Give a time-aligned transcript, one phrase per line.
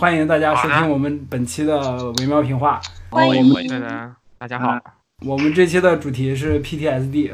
[0.00, 2.80] 欢迎大家收听我们本期的微妙评话。
[3.10, 4.78] 欢迎，对的，大家好。
[5.26, 7.30] 我们这期的主题是 PTSD。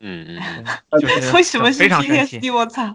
[0.00, 0.38] 嗯嗯，
[1.00, 2.54] 就是为什么是 PTSD？
[2.54, 2.94] 我操！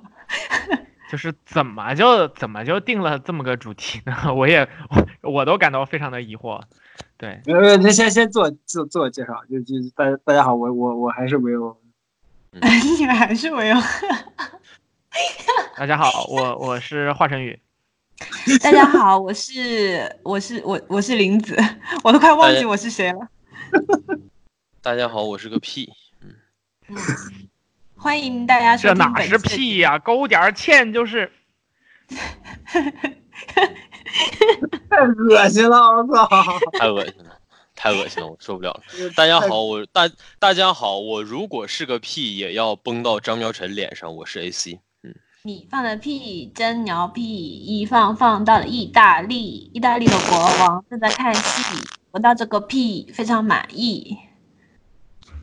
[1.11, 4.15] 就是怎么就怎么就定了这么个主题呢？
[4.33, 4.65] 我也
[5.21, 6.61] 我我都感到非常的疑惑。
[7.17, 11.77] 对，呃，那先先做自自我介绍，就就大大家好，我我我还是没有，
[12.97, 13.75] 你们还是没有。
[15.75, 17.59] 大家好，我我是华晨宇。
[18.63, 21.57] 大家好，我是我是我我是林子，
[22.05, 23.27] 我都快忘记我是谁了。
[24.81, 25.91] 大家好，我是个屁。
[26.21, 27.49] 嗯。
[28.01, 28.97] 欢迎大家收听。
[28.97, 29.99] 这哪是屁呀？
[29.99, 31.31] 勾点芡就是
[34.89, 35.77] 太恶心了！
[35.77, 36.27] 我操！
[36.79, 37.37] 太恶心了，
[37.75, 38.81] 太恶心了，我受不了了。
[39.15, 44.15] 大家好， 我大大家好，我如果是个屁，也要崩到张苗晨脸上。
[44.15, 44.79] 我是 AC。
[45.03, 45.13] 嗯。
[45.43, 54.17] 你放的屁真牛屁，一放放到了意大利，意大利的国王正在看戏，闻到这个屁非常满意。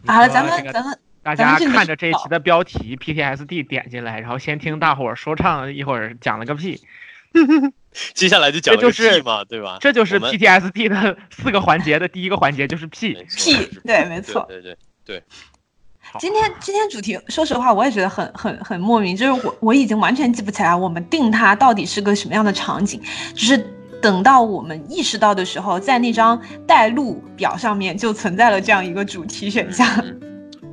[0.05, 0.98] 好了，咱们咱们。
[1.34, 6.81] 大家看着这一期的标题 PTSD 点进来，然后先听大伙儿说唱，一会儿讲了个屁，
[8.15, 9.79] 接下来就讲个屁嘛，对吧？
[9.81, 15.23] 这就是 PTSD 的四个环节的第一个环节就是屁屁，对，没错，对对对。
[16.19, 22.98] 今天今天主题，说实话，我也觉得很很很莫名，就是我我已经完全记不起来我们定它到底是个什么样的场景，
[23.35, 23.59] 只是
[24.01, 29.87] 等到我们意识到的时候，在那张带路表上面就存在了这样一个主题选项。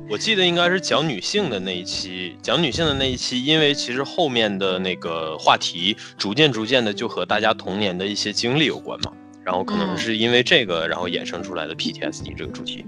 [0.08, 9.12] 我记得应该是讲女性的那一期，讲女性的那一期，因为其实后面的那个话题逐渐逐渐的就和大家童年的一些经历有关嘛，
[9.44, 12.84] 然后可能是因为这个，然后衍生出来的 PTSD 这个主题。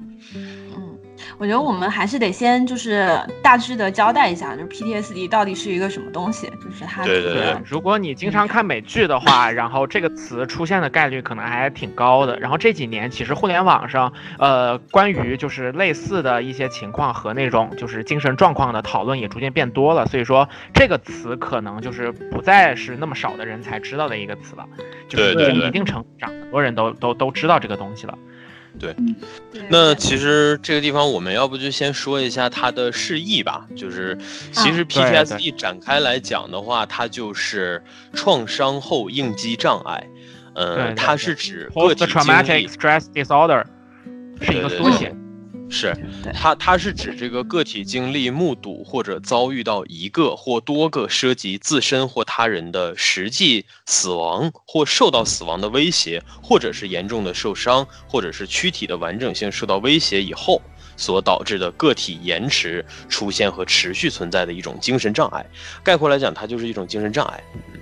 [1.37, 7.05] 我觉得我们还是得先就是大致的交代一下，就是 PTSD 到底是一个什么东西，就是它。
[7.05, 7.57] 对对对。
[7.67, 12.39] 如果你经常看美剧的话，然后这个词出现的概率可能还挺高的。
[12.39, 20.07] 然后这几年其实互联网上，呃，关于就是类似的一些情况和那种就是精神状况的讨论也逐渐变多了。
[20.07, 24.67] 所以说这个词可能就是不再是那么少的人才知道的一个词了，
[25.09, 28.17] 就是一定程度上很多人都都都知道这个东西了。
[28.17, 28.19] 对，
[29.69, 33.67] 那其实这个地方我们要不就先说一下它的释义吧。
[33.77, 34.17] 就是
[34.53, 40.07] 其实 PTSD 展开来讲的话，它就是创伤后应激障碍。
[40.55, 42.69] 嗯，它是指个体经历。
[42.69, 43.65] Stress Disorder
[44.41, 45.15] 是一个缩写。
[45.71, 45.97] 是
[46.35, 60.61] 它，它是指这个个体经历、目睹或者遭遇到一个或多个涉及自身或他人的实际死亡或受到死亡的威胁，或者是严重的受伤，或者是躯体的完整性受到威胁以后
[60.97, 65.45] 所导致的个体延迟出现和持续存在的一种精神障碍。
[65.85, 67.45] 概括来讲，它就是一种精神障碍。
[67.55, 67.81] 嗯，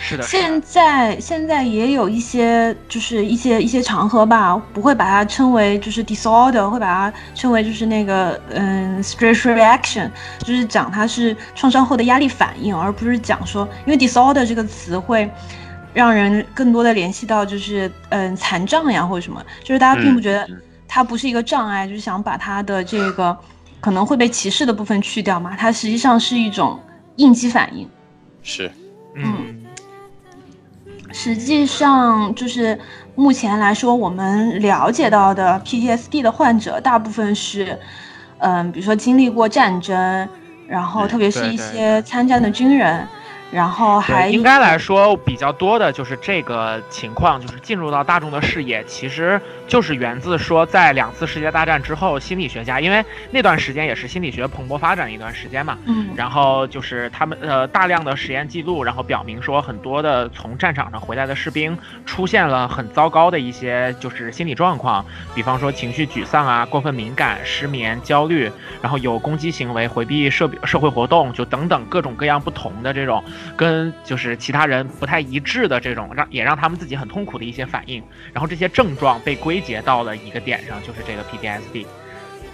[0.00, 0.22] 是的。
[0.22, 10.08] 现在现在也有一些，就是一些一些场合吧，不会把它称为就是 disorder，会把它称为就是那个嗯 stress reaction，
[10.38, 15.28] 就是讲它是创伤后的压力反应，而不是讲说，因为 disorder 这个词会
[15.92, 20.48] 让人更多的联系到就是嗯残障呀或者什么，就是大家并不觉得
[20.86, 23.36] 它不是一个障碍，就是想把它的这个
[23.80, 26.78] 可能会被歧视的部分去掉嘛，它实际上是一种
[27.16, 27.88] 应激反应。
[28.42, 28.70] 是。
[29.14, 29.64] 嗯，
[31.12, 32.78] 实际上就是
[33.14, 37.78] 目前来说，我们了解到的 PTSD 的患者，大部分是，
[38.38, 40.28] 嗯，比如说经历过战争，
[40.66, 43.06] 然后特别是一些参战的军人。
[43.50, 61.76] 然后还应该来说比较多的就是这个情况，就是进入到大众的视野，其实就是源自说在两次世界大战之后，心理学家因为那段时间也是心理学蓬勃发展一段时间嘛，嗯，然后就是他们呃大量的实验记录，然后表明说很多的从战场上回来的士兵
[62.06, 65.04] 出现了很糟糕的一些就是心理状况，
[65.34, 68.48] 比方说情绪沮丧啊、过分敏感、失眠、焦虑，
[68.80, 73.22] 然后有攻击行为、回避社社会活动，就等等各种各样不同的这种。
[73.56, 78.02] 跟就是其他人不太一致的这种，让也让他们自己很痛苦的一些反应，
[78.32, 81.86] 然后这些症状被归结到了一个点上，就是这个 PTSD。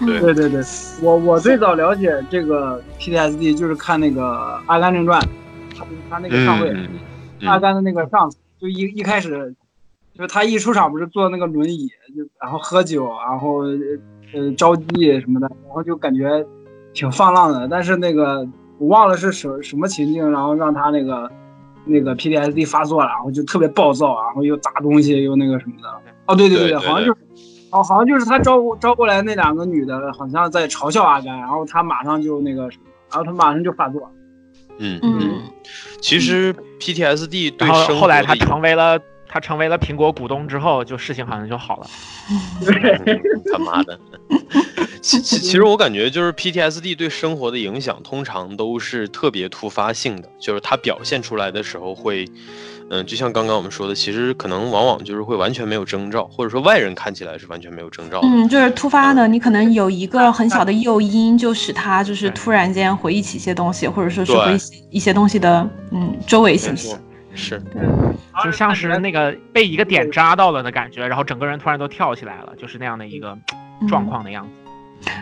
[0.00, 0.60] 对对对对，
[1.02, 4.22] 我我最早了解这个 PTSD 就是看那个
[4.66, 5.20] 《阿甘正传》，
[5.76, 6.74] 他他那个上尉，
[7.46, 9.54] 阿甘的那个上司，就一一开始，
[10.14, 13.60] 就是他一出场不是坐那个轮椅，就然后喝酒，然后
[14.34, 16.44] 呃着急什么的，然后就感觉
[16.92, 18.46] 挺放浪的，但是那个。
[18.78, 21.30] 我忘了是什什么情境，然后让他那个，
[21.84, 25.88] 那个 PTSD 发作了，然后就特别暴躁，然后又砸东西，又那个什么的。
[26.26, 27.20] 哦，对对对，好像就是，
[27.70, 34.10] 哦，好像就是他招招过来那两个女的，好像在嘲笑阿甘，然后他马上就那个什么，然后他马上就发作。
[34.78, 35.40] 嗯嗯，
[36.02, 41.86] 其实 PTSD 对生后来他成为了他成为了苹果股东之后，就事情好像就好了。
[43.50, 43.98] 他妈的！
[45.06, 52.28] 其其其实我感觉就是 PTSD 对生活的影响通常都是特别突发性的，就是它表现出来的时候会，
[52.90, 58.18] 嗯，就像刚刚我们说的，其实可能往往就是会完全没有征兆，或者说外人看起来是完全没有征兆。
[58.24, 66.96] 嗯，就是突发的，你可能有一个很小的诱因，就使他就是突然间回忆起一些东西，或者说是回忆一些东西的嗯周围信息。
[67.32, 67.62] 是，
[68.42, 73.38] 就像是那个被一个点扎到了的感觉，然后整个人突然都跳起来了，就是那样的一个
[73.88, 74.65] 状况的样子。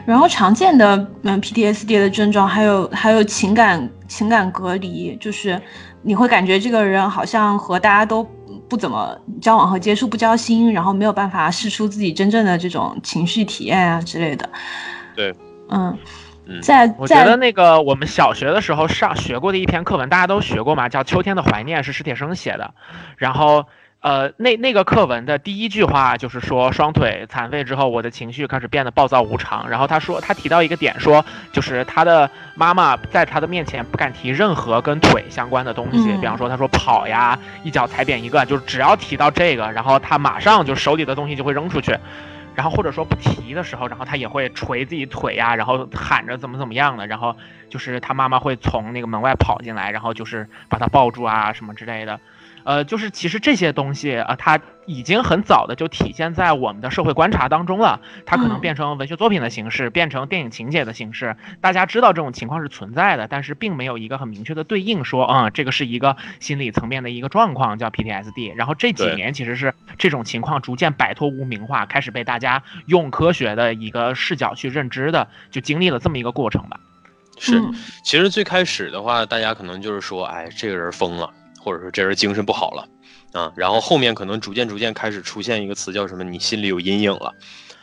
[0.07, 5.61] 然后常见的嗯 PTSD 的症状还有还有情感情感隔离，就是
[6.03, 8.23] 你会感觉这个人好像和大家都
[8.69, 14.49] 不怎么交往和接触，不交心，然后没有办法试出自己真正的这种情绪体验啊之类的。
[15.15, 15.35] 对，
[15.69, 15.99] 嗯，
[16.63, 22.75] 在我觉得那个我们小学的时候上学过的一篇课文，大家都学过嘛，叫《秋天的怀念》，是史铁生写的，
[23.17, 23.65] 然后。
[24.05, 29.71] 呃，那那个课文的第一句话就是说，双腿残废之后，我的情绪开始变得暴躁无常。
[29.71, 31.25] 然后他说，他提到一个点，说
[31.55, 41.97] 就是他的妈妈在他的面前不敢提任何跟腿相关的东西，比方说他说跑呀，一脚踩扁一个，就是只要提到这个，然后他马上就手里的东西就会扔出去。
[42.55, 47.35] 然后或者说不提的时候，然后他也会捶自己腿呀，然后喊着怎么怎么样的，然后
[47.71, 52.21] 就是他妈妈会从那个门外跑进来，然后就是把他抱住啊什么之类的。
[52.65, 58.01] 呃，就是其实这些东西啊，它已经很早的就体现在我们的社会观察当中了。
[58.27, 61.37] 它可能变成文学作品的形式，变成电影情节的形式。
[61.61, 68.55] 大家知道这种情况是存在的，但是并没有一个很明确的对应，说，嗯，这个是一个心理层面的一个状况，叫 PTSD。
[68.55, 76.81] 然后这几年其实是这种情况逐渐摆脱污名化，开始被大家用科学的一个视角去认知的，就经历了这么一个过程吧。
[77.39, 77.61] 是，
[78.05, 81.29] 其实最开始的话，大家可能就是说，哎，这个人疯了。
[81.65, 82.87] 或者说这人精神不好了，
[83.33, 86.23] 啊，然后后面可能逐渐逐渐开始出现一个词叫什么？
[86.23, 87.33] 你心里有阴影了，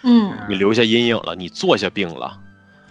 [0.04, 2.38] 嗯，你留下阴影了，你坐下病了，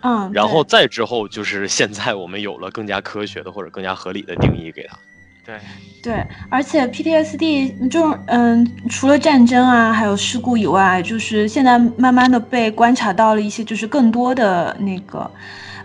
[0.02, 4.98] 嗯，然后再之后就是 现在我们有了更加科学的或者更加合理的定义给他，
[5.46, 5.58] 对
[6.02, 15.30] 对，而且 PTSD 这种嗯，除了战争啊还有事故以外，就是现在慢慢的被观察到了一些就是更多的那个。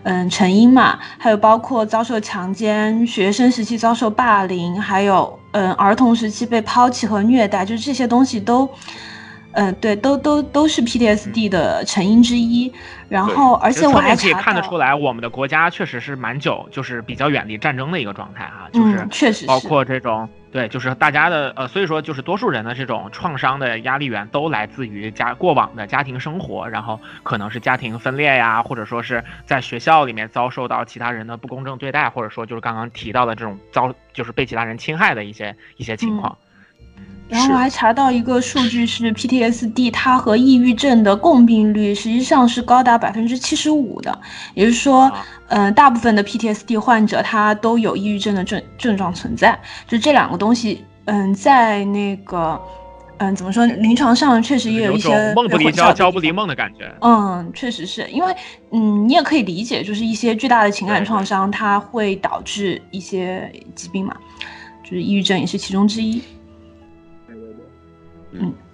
[0.07, 8.69] 嗯，成因嘛，还有包括遭受强奸、学生时期遭受霸凌，还有嗯，儿童时期被抛弃和虐待，就是这些东西都，
[9.56, 12.72] 嗯，对，都都都是 PTSD 的成因之一。
[13.07, 20.30] 然后，而且我还可以看得出来，我们的国家确实是蛮久，就是比较远离战争的一个状态哈，就是确实包括这种。
[20.52, 36.38] 对，就是大家的呃，所以说就是多数人的这种创伤的压力源都来自于家过往的家庭生活，然后可能是家庭分裂呀，或者说是在学校里面遭受到其他人的不公正对待，或者说就是刚刚提到的这种遭就是被其他人侵害的一些一些情况。
[37.27, 44.19] 然后我还查到一个数据是 PTSD 它和抑郁症的共病率实际上是高达百分之七十五的，
[44.53, 45.12] 也就是说。
[45.47, 49.56] 嗯，大部分的 PTSD 患者他都有抑郁症的症症状存在，
[49.88, 52.59] 就这两个东西，嗯，在那个，
[53.18, 56.92] 嗯，怎么说，临床上确实也有一些梦不离焦，焦不离梦的感觉。
[57.02, 58.35] 嗯，确实是因为，
[58.71, 64.16] 嗯，你也可以理解，就是一些巨大的情感创伤，它会导致一些疾病嘛，
[64.83, 66.19] 就是抑郁症也是其中之一。
[68.35, 68.65] 对对对，嗯。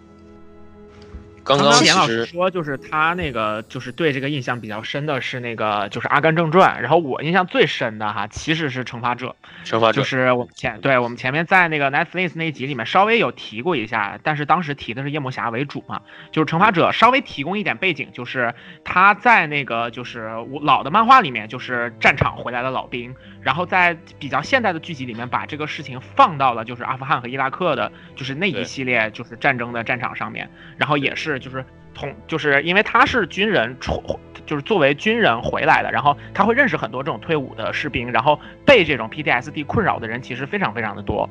[1.58, 6.78] 刚刚严老师说，就是他那个，就是对这个印象比较深的是那个，就是《阿甘正传》。
[6.80, 9.36] 然后我印象最深的哈，其实是《惩罚者》。
[9.68, 16.02] 惩罚者就是我们前对我们前面在那个 Netflix 那一集里面稍微有提过一下，但是当时提的是夜魔侠为主嘛。
[16.32, 18.54] 就是《惩罚者》稍微提供一点背景，就是
[18.84, 20.30] 他在那个就是
[20.62, 23.14] 老的漫画里面，就是战场回来的老兵。
[23.42, 30.48] 然后在比较现代的剧集里面，把这个事情放到了就是阿富汗和伊拉克的，就是那一系列就是战争的战场上面。
[30.78, 34.02] 然后也是就是同就是因为他是军人出，
[34.46, 41.30] 就是作为军人回来的，然后他会认识很多这种退伍的士兵，然后被这种 PTSD 困扰的人其实非常非常的多。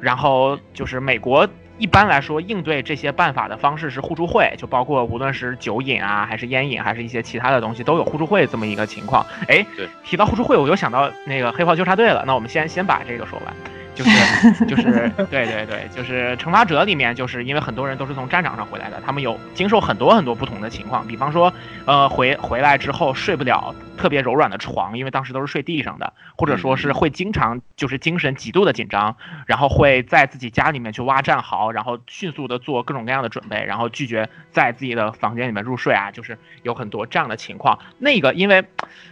[0.00, 1.48] 然后就是美国。
[1.80, 9.24] 一般来说，应对这些办法的方式是互助会，就包括无论是酒瘾啊，还是烟瘾，还是一些其他的东西，都有互助会这么一个情况。
[9.46, 12.24] 哎，对，提到互助会，我又想到那个黑袍纠察队了。
[12.26, 13.54] 那我们先先把这个说完，
[13.98, 21.52] 就是就是对对对，就是惩罚者里面，就是因为很多人都是从战场上回来的，他们有经受很多很多不同的情况，比方说，
[21.84, 37.76] 呃，回回来之后睡不了特别柔软的床，因为当时都是睡地上的，或者说是会经常就是精神极度的紧张，然后会在自己家里面去挖战壕，然后迅速的做各种各样的准备，然后拒绝在自己的房间里面入睡啊，就是有很多这样的情况。
[37.98, 38.64] 那个因为，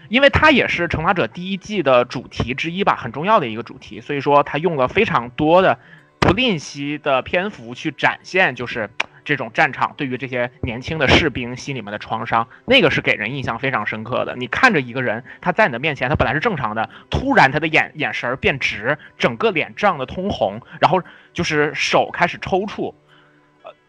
[0.08, 5.78] 因为它也是惩罚者第一季的主题之一吧，很重要的一个主题，所以说他用了非常多的
[6.18, 8.90] 不吝惜的篇幅去展现，就是
[9.24, 14.34] 这种战场对于这些年轻的士兵心里面的创伤，那个是给人印象非常深刻的。
[14.36, 22.94] 你看着一个人，他在你的面前，他本来是正常的，突然他的眼眼神变直，整个脸涨得通红，然后就是手开始抽搐。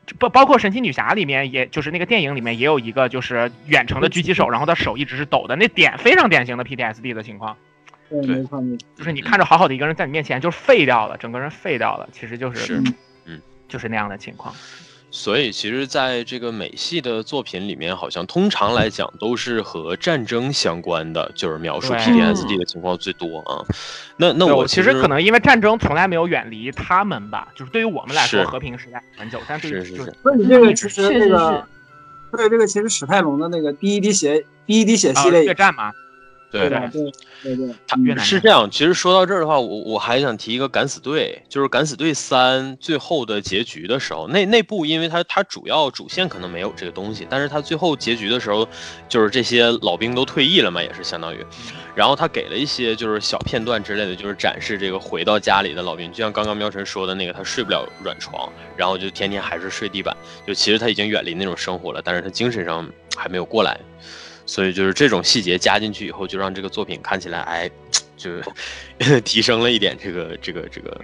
[0.07, 7.55] 呃，包包括神奇女侠里面，也就是那个电影里面也有一个就是远程的狙击手，然后他手一直是抖的，那点非常典型的 PTSD 的情况。
[8.09, 8.43] 对，
[8.95, 12.83] 就是你看着好好的一个人在你面前就废掉了，整个人废掉了，其实就是是，
[13.25, 14.55] 嗯，就是那样的情况。
[15.09, 21.97] 所以其实，在这个美系的作品里面，好像通常来讲都是和战争相关的，就是描述对。
[21.99, 23.63] PTSD 的情况最多啊。
[24.17, 30.13] 那那我其实可能因为战争从来没有远离他们吧，就是对于我们来说和平时代很久，但对于就是是是。
[30.21, 31.67] 所以这个其实那个，
[32.33, 35.91] 对这个其实史泰龙的那个第一滴血第一滴血系啊列越战嘛，
[36.51, 36.69] 对。
[36.69, 38.03] 对对他嗯。
[38.03, 48.67] 越南是这样，其实说到这儿的话，我我还想提一个《敢死队》，就是《敢死队三》最后的结局的时候，那那部因为它它主要主线可能没有这个东西，但是它最后结局的时候，
[49.07, 51.45] 就是这些老兵都退役了嘛，也是相当于，
[51.95, 63.79] 然后他给了一些就是小片段之类的，就是展示这个回到家里的老兵，就像刚刚喵晨说的那个，他睡不了软床，然后就天天还是睡地板，就其实他已经远离那种生活了，但是他精神上还没有过来。
[64.47, 67.69] 所以就是这种细节加进去以后，就让这个作品看起来，哎，
[68.17, 68.31] 就
[69.23, 71.01] 提升了一点这个这个这个，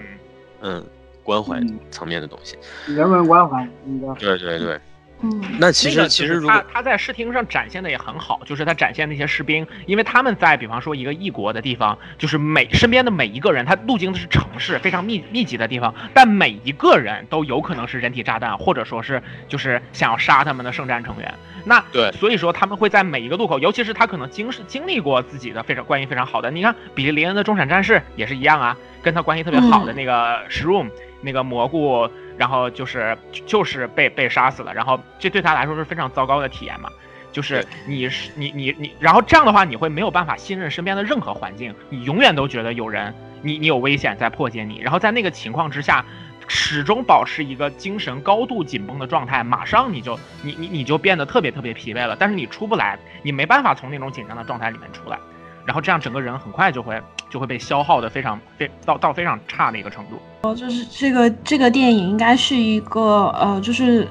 [0.62, 0.84] 嗯，
[1.22, 1.80] 关怀嗯。
[1.92, 2.56] 层面的东西。
[2.88, 4.12] 人文关怀应该。
[4.20, 4.80] 对对对，
[5.24, 21.34] 嗯，那其实其实如他他在视听上展现的也很好，就是他展现那些士兵，因为他们在比方说一个异国的地方，就是每身边的每一个人，他路经的是城市非常密密集的地方，但每一个人都有可能是人体炸弹，或者说是就是想要杀他们的圣战成员。
[21.66, 30.90] 那对所以说他们会在每一个路口，尤其是他可能经是经历过自己的非常关系非常好的，你看比利林恩的中产战士也是一样啊，跟他关系特别好的那个 Shroom、
[31.22, 36.90] 那个蘑菇，然后就是就是被被杀死了，然后这对他来说是非常糟糕的体验嘛。
[37.32, 43.12] 就是你是你你你，然后这样的话，你会没有办法信任身边的任何环境，你永远都觉得有人，
[43.42, 46.06] 你你有危险在破解你，然后在那个情况之下，
[46.48, 55.18] 始终保持一个精神高度紧绷的状态，马上你就你你你就变得特别特别疲惫了，但是你出不来，你没办法从那种紧张的状态里面出来，
[55.66, 60.18] 然后这样整个人很快就会就会被消耗的非常非到到非常差的一个程度。
[60.44, 64.06] 哦就是这个这个电影应该是一个呃，就是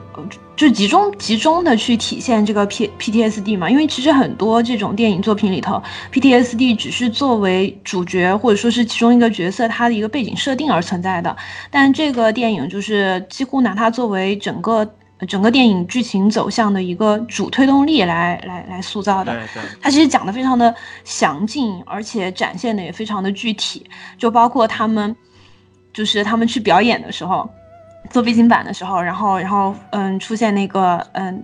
[0.57, 11.37] 就集中集中的去体现这个 P PTSD 嘛，因为其实很多这种电影作品里头，PTSD 只是作为主角或者说是其中一个角色他的一个背景设定而存在的，
[11.71, 14.91] 但这个电影就是几乎拿它作为整个
[15.27, 19.33] 整个电影剧情走向的一个主推动力来来来塑造的。
[19.33, 20.75] 对，它其实讲的非常的
[21.05, 23.87] 详尽，而且展现的也非常的具体，
[24.19, 25.15] 就包括他们，
[25.93, 27.49] 就是他们去表演的时候，
[28.11, 31.41] 做背景板的时候，然后然后嗯出现那个嗯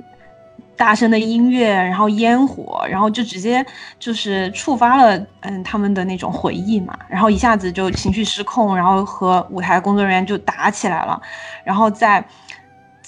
[0.77, 3.65] 大声的音乐，然后烟火，然后就直接
[4.01, 11.23] 就是触发了嗯他们的那种回忆嘛，然后一下子就情绪失控，然后和舞台工作人员就打起来了，
[11.63, 12.25] 然后在。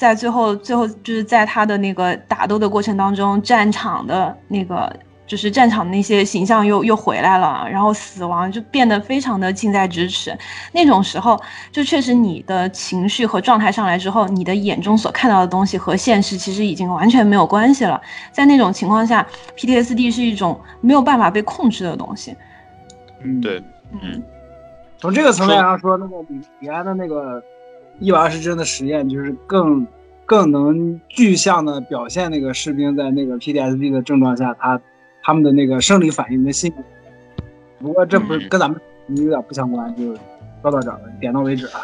[0.00, 4.90] 在最后，最后就是在他的那个打斗的过程当中，战场的那个
[5.26, 10.35] 就是战场的那些形象又又回来了，然后死亡就变得非常的近在咫尺。
[10.73, 11.38] 那种时候，
[11.71, 18.00] 就确实你的情绪和状态上来之后，你的眼中所看到的东西和现实其实已经完全没有关系了。
[18.33, 22.35] 在那种情况下，PTSD 是一种没有办法被控制的东西。
[23.23, 24.23] 嗯对，嗯
[24.97, 27.42] 从这个层面上说，那个李李安的那个
[28.00, 29.87] 一百二十帧的实验，就是更
[30.26, 34.80] 更能具象的表现那个士兵在那个 PTSD 的症状下，他
[35.23, 36.83] 他们的那个生理反应跟心理。
[37.78, 38.80] 不过这不是嗯跟咱们
[39.16, 40.14] 有点不相关，就
[40.62, 41.80] 说到这儿了，点到为止啊。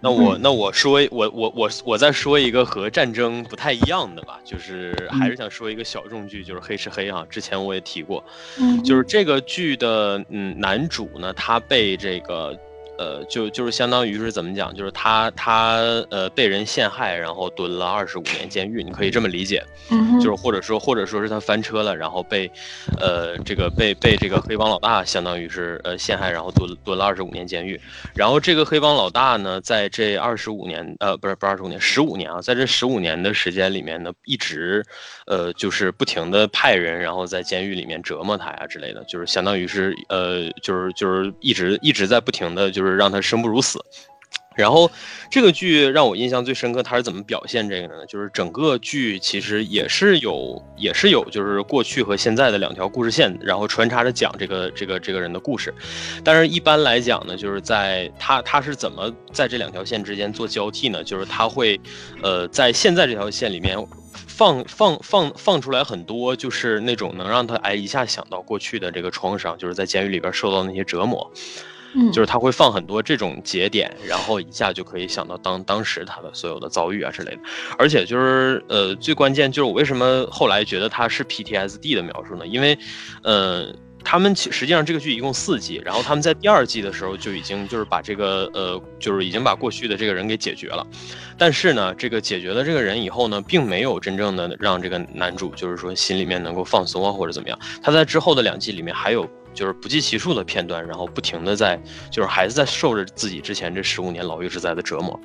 [0.00, 8.22] 那我那我说我我我我再说一个和战争不太一样的吧，就是还是想说一个小众剧，就是《黑吃黑》啊，之前我也提过，
[8.60, 12.54] 嗯，就是这个剧的嗯男主呢，他被这个
[12.98, 15.76] 呃，就就是相当于是怎么讲，就是他他
[16.10, 19.62] 呃被人陷害，然后蹲了二十五年监狱，你可以这么理解，
[20.20, 22.50] 就是或者说或者说是他翻车了，然后被，
[23.00, 27.80] 呃，这个被被这个黑帮老大相当于是呃陷害，然后蹲蹲了二十五年监狱，
[28.14, 34.84] 然后这个黑帮老大呢，在这二十五年呃不是不是二十五年十五年啊，在这十五年的时间里面呢，一直
[35.26, 43.80] 呃就是不停的派人，然后在监狱里面折磨他呀之类的，就是相当于是呃就是就是一直一直在不停的就是就是让他生不如死。
[44.56, 44.88] 然后
[45.30, 48.06] 这个剧让我印象最深刻，它是怎么表现这个呢？
[48.06, 55.74] 就是整个剧其实也是有，也是有，就是过去和现在的两条故事线，然后穿插着讲这个这个这个人的故事。
[56.22, 61.02] 但是，一般来讲呢，就是在他他是怎么在这两条线之间做交替呢？
[61.02, 61.80] 就是他会，
[62.22, 63.76] 呃，在现在这条线里面
[64.28, 71.28] 放放放放出来很多，就是那种能让他哎一下想到过去的这个创伤，就是在监狱里边受到那些折磨。
[72.12, 77.38] 就是他会放很多这种节点，然后一下就可以想到当当时他的所有的遭遇啊之类的，
[77.78, 82.46] 而且就是呃最关键就是我为什么后来觉得他是 PTSD 的描述呢？
[82.46, 82.76] 因为，
[83.22, 83.72] 呃，
[84.02, 90.86] 他们其实际上这个剧一共四季，然后他们在第二季的时候就已经就是把这个呃就是已经把过去的这个人给解决了，
[91.38, 99.28] 但是呢，这个解决了这个人以后呢，并没有真正的让这个男主就是说心里面能够放松啊或者怎么样，他在之后的两季里面还有。
[99.54, 101.80] 就是不计其数的片段，然后不停的在，
[102.10, 105.18] 就是还是在受着自己之前这十五年牢狱之灾的折磨，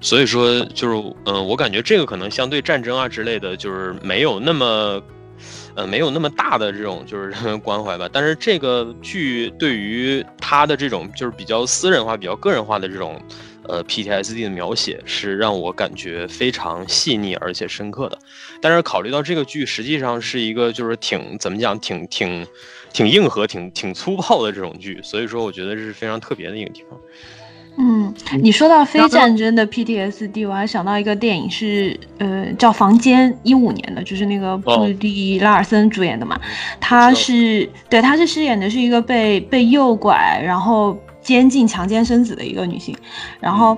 [0.00, 5.02] 所以说就是，嗯，我感觉这个可能相对战争啊之类的，就是没有那么，
[5.74, 7.32] 呃，没有那么大的这种就是
[7.64, 8.08] 关怀吧。
[8.12, 13.20] 但是这个剧对于他的这种就是比较私人化、比较个人化的这种。
[13.68, 18.18] 呃，PTSD 的描写是让我感觉非常细腻而且深刻的，
[18.60, 22.46] 但是考虑到这个剧实际上是一个就是挺怎么讲，挺挺
[22.92, 26.98] 挺硬核、挺挺粗暴的这种剧，所以说我觉得这是非常特别的一个地方。
[27.78, 28.12] 嗯，
[28.42, 36.38] 你说到非战争的 PTSD，我还想到一个电影是呃叫《房间》，一五年的，就是那个布利拉尔森主演的嘛，
[36.80, 40.98] 他是对他是饰演的是一个被被诱拐，然后。
[41.22, 42.96] 监禁、强奸、生子的一个女性，
[43.40, 43.76] 然后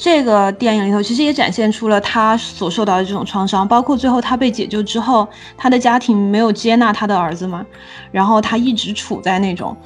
[0.00, 5.26] 这个电影里头其实也展现出了他所受到的这种创伤，包括最后他被解救之后，
[5.56, 7.66] 他的家庭没有接纳他的儿子嘛，
[8.12, 9.76] 然后他一直处在那种，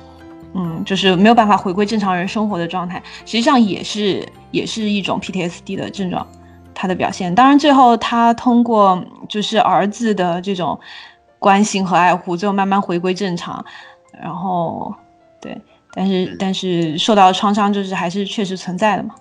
[0.53, 6.27] 嗯，就是没有办法回归正常人生活的状态，实际上也是也是一种 PTSD 的症状，
[6.75, 7.35] 他的表现。
[7.35, 10.79] 当然最后他通过就是儿子的这种
[11.39, 13.65] 关心和爱护，最后慢慢回归正常，
[14.21, 14.95] 然后
[15.41, 15.59] 对。
[15.95, 19.15] 但是但是受到的创伤就是还是确实存在的嘛？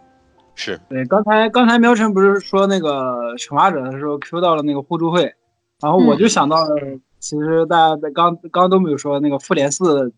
[0.56, 1.06] 是对。
[1.06, 5.34] 刚才刚才苗晨不是说那个惩罚者的时候 Q 到了那个互助会，
[5.82, 6.76] 然后我就想到了，
[7.20, 10.14] 其实大家在刚刚都没有说那个复联四。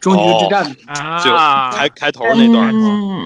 [0.00, 1.30] 终局之战啊，就
[1.74, 2.70] 开开头那段，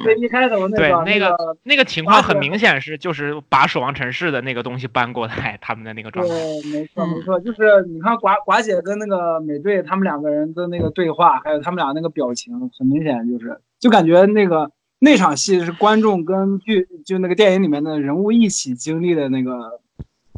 [0.04, 6.32] 对一开头那段，对那个那个情况很明显是就是把守望城市的那个东西搬过来，他们的那个状态。
[6.32, 19.80] 对，没错没错，就是你看寡寡姐跟那个美队他们两个人的那个对话，还有他们俩那个表情，很明显就是就感觉那个那场戏是观众跟剧就那个电影里面的人物一起经历的那个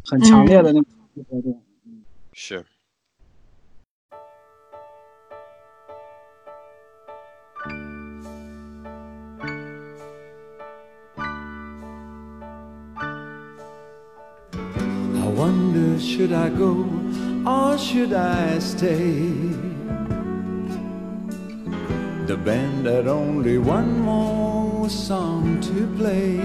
[0.05, 0.87] 很强烈的那个
[1.29, 1.61] 活动，
[2.31, 2.63] 是。
[15.41, 16.85] wonder should I go
[17.45, 19.70] or should I stay?
[22.27, 26.39] The band had only one more song to play.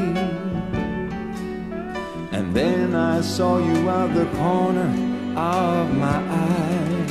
[2.32, 4.90] And then I saw you out the corner
[5.36, 7.06] of my eye.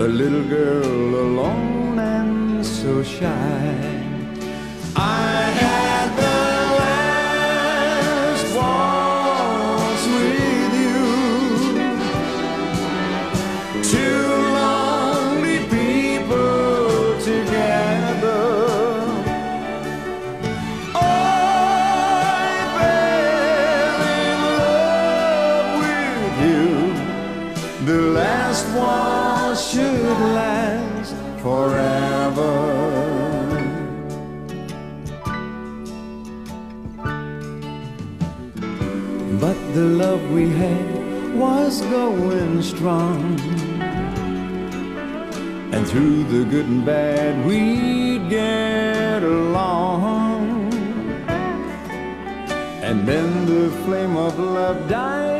[0.00, 4.06] A little girl alone and so shy.
[4.96, 5.85] I had
[39.76, 43.38] the love we had was going strong.
[45.70, 50.72] And through the good and bad, we'd get along.
[52.88, 55.35] And then the flame of love died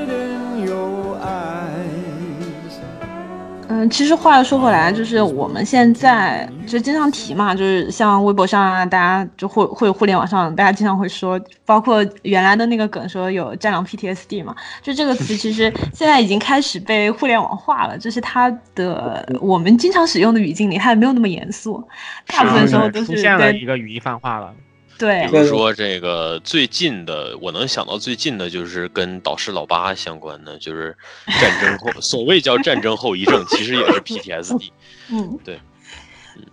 [3.77, 21.87] 嗯，其实话又说回来，就是我们现在就经常提嘛，就是像微博上啊，大家就会会互联网上，大家经常会说，包括原来的那个梗说有战狼 PTSD 嘛，就这个词其实现在已经开始被互联网化了，就是它的我们经常使用的语境里，它也没有那么严肃，
[22.27, 24.55] 大部分时候都是出现了一个语义泛化了。
[24.99, 30.97] 对，比如说这个最近的，我能想到最近的就是跟导师老八相关的，就是
[31.39, 34.71] 战争后，所谓叫战争后遗症，其实也是 PTSD。
[35.13, 35.61] 嗯，对，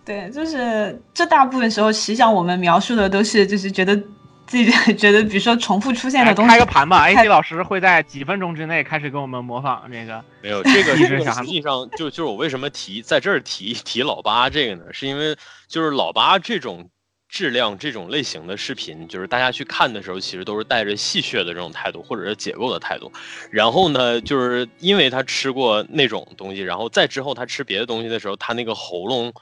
[0.04, 3.96] 对，就是这大部分时候，实际上我们描述的都是，就是觉得
[4.46, 6.50] 自己 觉得，比如说重复出现的东西。
[6.50, 10.22] 开个盘吧，AC 老师会在几分钟之内开始给我们模仿这个。
[10.42, 14.84] 没有这个，这个实际上就就是我为什么提在这儿提提老八这个呢？
[14.92, 15.34] 是因为
[15.66, 16.90] 就是老八这种。
[17.34, 23.10] 质量这种类型的视频，就是大家去看的时候，其实都是带着戏谑的这种态度，或者是解构的态度。
[23.50, 29.32] 然后呢，就是因为他吃过那种东西，然后再之后他吃别的东西的时候，他那个喉咙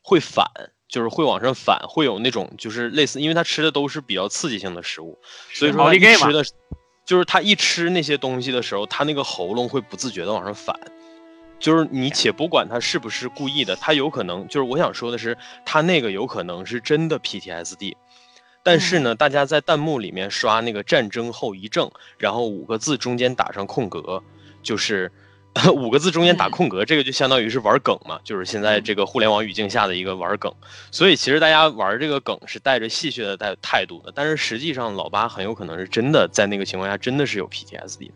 [0.00, 0.46] 会反，
[0.88, 5.18] 就是会往上反，会有那种就是类似，因为他吃的都是比较刺激性的食物，
[5.52, 6.44] 所以说他吃的，
[7.04, 10.78] 就是他一吃那些东西的时候，他那个喉咙会不自觉的往上反。
[11.60, 17.94] 就是你且不管他是不是故意的，他有可能就是我想说的是，他那个有可能是真的 PTSD，
[18.62, 24.22] 但是呢，大家在弹幕里面刷那个战争后遗症，然后五个字中间打上空格，
[24.62, 25.12] 就是
[25.74, 30.50] 五个字中间打空格，这个就相当于是玩梗嘛，就是现在这个互联网语境下的一个玩梗，
[30.90, 38.14] 所以其实大家玩这个梗是带着戏谑的态态度的，但是实际上老八很有可能是真的在那个情况下真的是有 PTSD 的。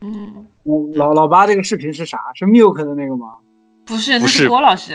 [0.00, 0.46] 嗯，
[0.94, 2.18] 老老八这个视频是啥？
[2.34, 3.36] 是 Milk 的那个吗？
[3.84, 4.94] 不是，那是郭老师。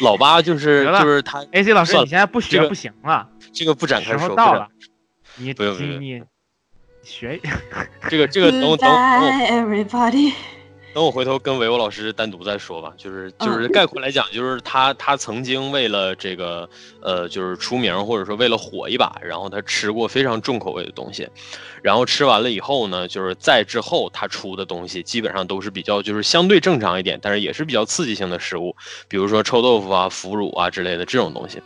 [0.00, 1.44] 老八就是就是他。
[1.52, 3.28] AC 老师，你现在不学不行了。
[3.52, 4.34] 这个不展开说。
[4.34, 4.68] 到了。
[5.36, 6.22] 你不用不用你
[7.02, 7.40] 学。
[8.08, 10.32] 这个这个等等，Everybody。
[10.94, 16.68] 等我回头跟维欧老师单独再说吧，就是就是概括来讲，就是他他曾经为了这个
[17.00, 21.26] 呃就是出名或者说为了火一把，然后他吃过非常重口味的东西，
[21.82, 28.76] 然后吃完了以后呢，就是在之后他出的东西基本上都是比较就是相对正常一点，但是也是比较刺激性的食物，
[29.08, 31.62] 比如说臭豆腐啊、腐乳啊之类的这种东西，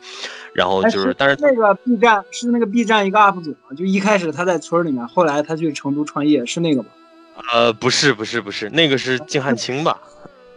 [0.52, 6.90] 然后就是但是那个 B 站是那个 B 站一个 UP 主嘛，就一开始他在村里面，后来他去成都创业是那个吗？
[7.52, 9.98] 呃，不是不是不是，那个是静汉卿吧？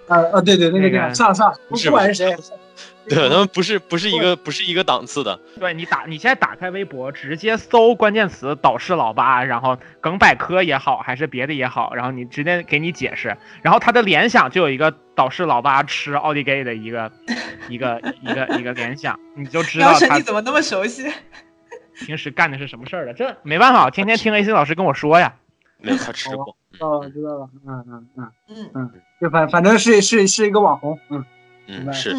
[0.08, 2.36] 啊啊，对对，那个叫上上，不管是谁，
[3.08, 5.40] 对，他们不是不是一个不是一个档次的。
[5.60, 17.12] 对你打，你现在打开微博，直接搜关键词“导师老八”，然后梗百科也好，还是别的也好，然后你直接给你解释，然后他的联想就有一个导师老八吃奥迪给的一个
[17.70, 21.12] 一个一个一个联想，你就知道他你怎么那么熟悉，
[22.00, 23.14] 平时干的是什么事儿的？
[23.14, 25.36] 这没办法，天天听 AC 老师跟我说呀。
[25.82, 26.56] 没有他吃过。
[26.80, 31.26] 哦，知道了，嗯嗯嗯嗯嗯，就反反正是是是一个网红，嗯
[31.68, 32.16] 嗯是，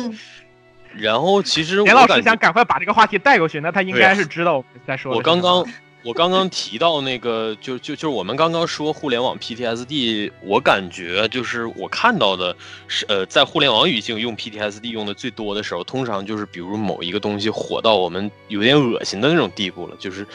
[0.96, 5.14] 然后其实严老师想赶快把这个话题带过去，那他应该是知道在说。
[5.14, 5.64] 我刚刚
[6.02, 12.54] 我刚刚提到那个，就就就是我们刚刚说互联网 PTSD，我感觉就是我看到的
[12.88, 20.26] 是，呃，在互联网语境用 PTSD 用的最多的时候，通常就是比如某一个东西火到我们有点恶心的那种地步了，就是。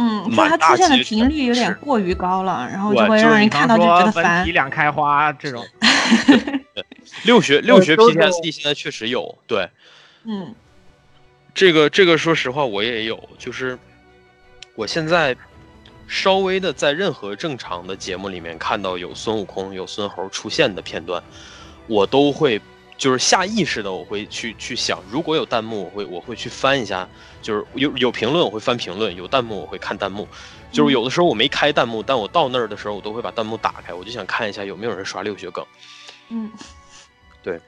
[0.00, 4.42] 嗯，就它出现的频率有点过于高了，然后就会让人看到就觉得烦。
[4.44, 5.62] 体两开花这种。
[7.24, 9.68] 六学六学 PTSD 现在确实有，对。
[10.24, 10.54] 嗯。
[11.52, 13.78] 这个这个，说实话我也有，就是
[14.74, 15.36] 我现在
[16.08, 21.22] 稍微的在任何正常的节目里面看到有孙悟空、有孙猴出现的片段，
[21.86, 22.58] 我都会。
[23.00, 27.08] 就是下意识的，我会去去想，如果有弹幕，我会我会去翻一下，
[27.40, 30.28] 就是有有评论，我会翻评论；有弹幕，我会看弹幕。
[30.70, 35.66] 就是有的时候我没开弹幕，但我到那儿的时候，我都会把弹幕打开，我就想看一下有没有人刷六学梗。
[36.28, 36.52] 嗯，
[37.42, 37.58] 对。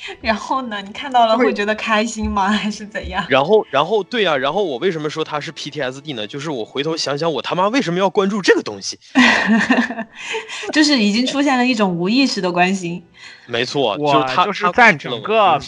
[0.20, 0.80] 然后呢？
[0.82, 2.48] 你看到了会觉得开心吗？
[2.52, 3.24] 还是怎样？
[3.28, 4.36] 然后，然后，对呀。
[4.36, 6.26] 然后我为什么说他是 PTSD 呢？
[6.26, 8.98] 就是我回头想想，我他妈为什么要关注这个东西？
[10.72, 13.04] 就是已经出现了一种无意识的关心。
[13.46, 15.58] 没错，就是他就是在整个。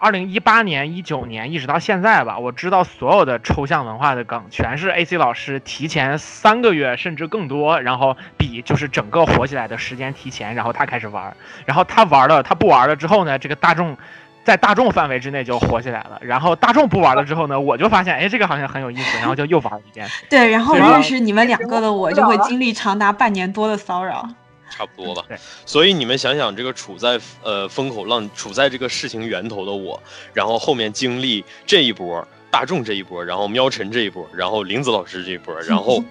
[0.00, 11.36] 二零一八年、一九年一直到现在吧，我知道所有的抽象文化的梗，全是 AC 老师提前三个月甚至更多，然后比就是整个火起来的时间提前，然后他开始玩，
[11.66, 13.94] 然后他玩了，他不玩了之后呢，这个大众
[14.42, 20.08] 在大众范围之内就火起来了，然后大众不玩了之后呢，我就发现，哎，这个好像很有意思，然后就又玩了一遍。
[20.30, 24.26] 对，然后认识你们两个的我就会经历长达半年多的骚扰。
[24.70, 25.24] 差不多吧，
[25.66, 30.00] 所以你们想想，这个处在呃风口浪，处在这个事情源头的我，
[30.32, 36.02] 然后后面经历这一波大众这一波，然后喵晨这一波，然后林子老师这一波， 然后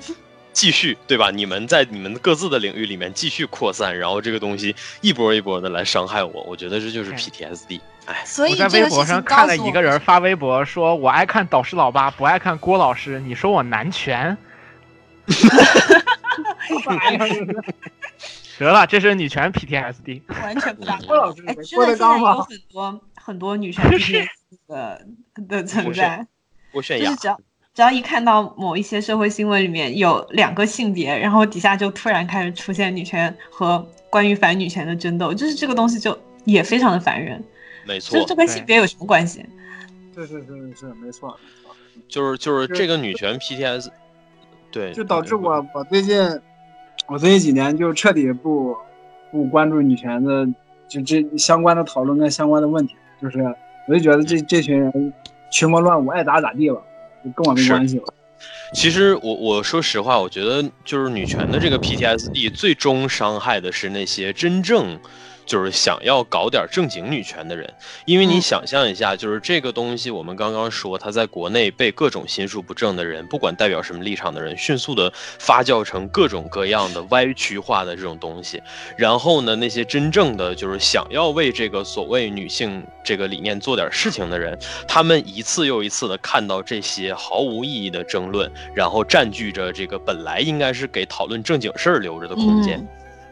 [0.54, 1.32] 继续对吧？
[1.32, 7.80] 你们在你们各自的领域里面继续扩散，然后这个东西一波一波的来伤害我，我觉得这就是 PTSD。
[8.06, 14.36] 哎，所以我在微博上看了一个人发微博说：“我爱看导师老八，不爱看郭老师。”你说我男权？
[18.66, 21.00] 得了，这是女权 PTSD，完全不搭。
[21.08, 24.28] 郭老师，哎，真的现在有很多很多女权 PTSD
[24.68, 25.06] 的
[25.48, 26.28] 的存在。
[26.72, 27.40] 就是只要
[27.74, 37.44] 只要一看到某一些社会新闻里面有两个性别，然后底下就突然开始出现女权和关于反女权的争斗，就是这个东西就也非常的烦人。
[37.86, 39.44] 没错，这跟性别有什么关系？
[40.14, 41.38] 是是是是，没错没错。
[42.08, 43.88] 就是就是这个女权 PTS，
[44.70, 46.20] 对，就导致我我最近
[47.08, 48.76] 我最近几年就彻底不
[49.32, 50.48] 不关注女权的
[50.88, 53.40] 就这相关的讨论跟相关的问题，就是
[53.88, 55.14] 我就觉得这这群人
[55.52, 56.82] 群魔乱舞，爱咋咋地了，
[57.36, 58.06] 跟我没关系了。
[58.74, 65.00] 其实我我说实话，我觉得就是女权的这个 PTSD 最终伤害的是那些真正。
[65.50, 67.74] 就是想要搞点正经女权的人，
[68.06, 78.62] 因为你想象一下，就是这个东西，我们刚刚说，他在国内被各种心术不正的人，不管代表什么立场的人，迅速的发酵成各种各样的歪曲化的这种东西。
[78.96, 84.56] 然后呢，那些真正的就是想要为这个所谓女性这个理念做点事情的人，
[84.88, 92.88] 他们一次又一次的看到这些毫无意义的争论，然后占据着这个本来应该是给讨论正经事儿留着的空间。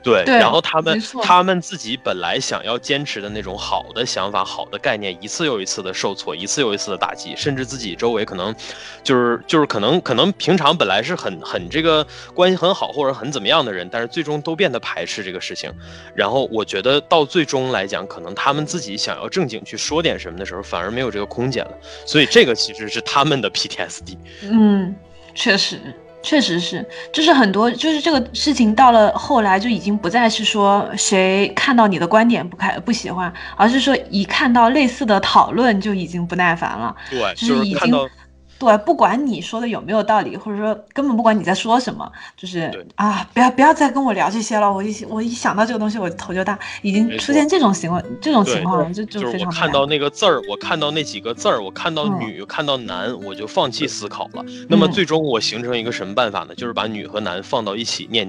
[0.08, 8.56] 对，然后他们他们自己本来想要坚持的那种好的想法、好的概念，一次又一次的受挫，一次又一次的打击，甚至自己周围可能
[9.04, 15.70] 就是就是可能可能平常本来是很很这个关系很好或者很怎么样的人，但是最终都变得排斥这个事情。
[16.16, 21.72] 然后我觉得到最终来讲，可能他们自己想要正经去说点什么的时候，反而没有这个空间了。
[22.06, 24.18] 所以这个其实是他们的 PTSD。
[24.44, 24.96] 嗯，
[25.36, 25.82] 确实。
[26.22, 38.10] 确实是，就是很多，就是这个事情到了后来就已经不再是说谁看到你的观点不开不喜欢，而是说一看到类似的讨论就已经不耐烦了，对，就是已经。
[38.60, 44.72] 对，不管你说的有没有道理，或者说根本不管你在说什么，就是啊，不要不要再跟我聊这些了。
[44.72, 46.58] 我一我一想到这个东西，我头就大。
[46.82, 49.52] 已经出现这种行为，这种情况就就非常。
[49.52, 54.44] 看到那个字儿，我看到那几个字儿，我看到女，看到男，我就放弃思考了。
[54.68, 56.56] 那么最终我形成一个什么办法呢？
[56.56, 58.28] 就是把女和男放到一起念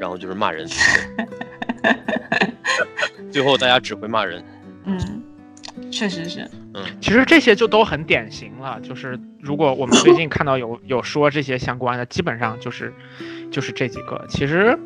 [0.00, 0.68] 然后就是骂人。
[3.30, 4.44] 最后大家只会骂人。
[4.84, 5.22] 嗯。
[5.90, 8.80] 确实是，嗯，其实这些就都很典型了。
[8.82, 12.92] 就是如果我们最近看到有有说这些相关的，基本上就是。
[13.52, 14.78] 就是这几个，其实，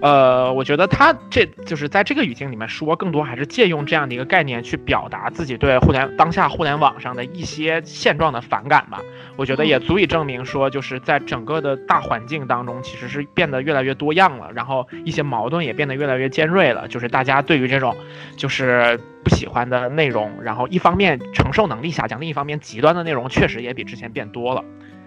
[0.00, 9.00] 呃，我觉得他这就是在这个语境里面说，更多还是借用这样的一个概念去表达自己对互联当下互联网上的一些现状的反感吧。
[9.34, 16.86] 我觉得也足以证明说，就是在整个的大环境当中，其实是变得越来越多样了，然后一些矛盾也变得越来越尖锐了。
[16.86, 17.92] 就是大家对于这种
[18.36, 24.64] 就是不喜欢的内容，然后一方面承受能力下降，另一方面极端的内容确实也比之前变多了。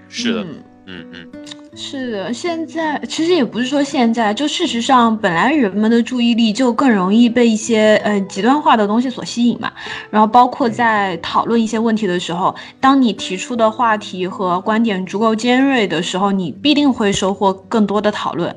[0.07, 0.45] 是的，
[0.85, 1.05] 嗯。
[1.13, 1.27] 嗯。
[1.75, 2.11] 是。
[2.11, 3.65] 的，现在其实也不是。
[3.65, 9.73] 说现在，就事实上，本来人们的注意力就更容易被一些呃极端化的东西所吸引嘛。
[10.11, 18.55] 然后包括在讨论一些问题的时候，当你提出的话题和观点足够尖锐的时候，你必定会收获更多的讨论。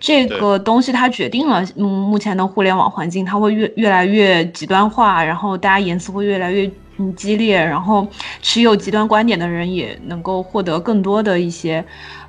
[0.00, 8.06] 这个东西它决定了，嗯，目前的互联网环境它会越越来越极端化，然后大家言辞会越来越嗯激烈，然后
[8.42, 11.84] 持有极端观点的人也能够获得更多的一些。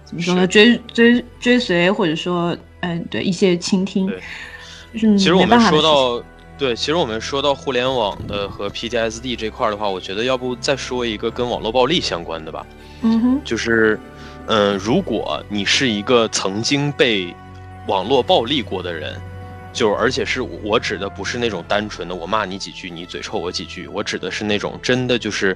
[0.05, 0.45] 怎么说呢？
[0.45, 4.07] 追追追随，或者说，嗯，对一些倾听，
[4.93, 6.23] 就是其实我们说到，
[6.59, 12.63] 对，其实我们说到互联网的和 PTSD 这块的话，我觉得要不再说一个跟网络暴力相关的吧。
[13.01, 13.99] 嗯哼，就是，
[14.45, 17.35] 嗯，如果你是一个曾经被
[17.87, 19.19] 网络暴力过的人，
[19.75, 25.55] 就而且是我指的不是那种单纯的我骂你几句，你嘴臭我几句，我指的是那种真的就是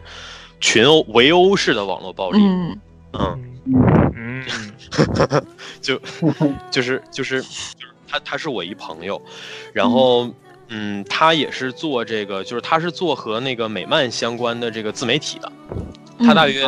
[0.60, 2.40] 群殴围殴式的网络暴力。
[2.44, 2.80] 嗯
[3.14, 3.46] 嗯。
[4.16, 4.44] 嗯，
[5.82, 7.44] 就就是就是就是
[8.08, 9.22] 他他是我一朋友，
[9.74, 10.30] 然后
[10.70, 15.52] 嗯，他也是做这个，就是他是做和那个美漫相关的这个自媒体的，
[16.20, 16.66] 他大约。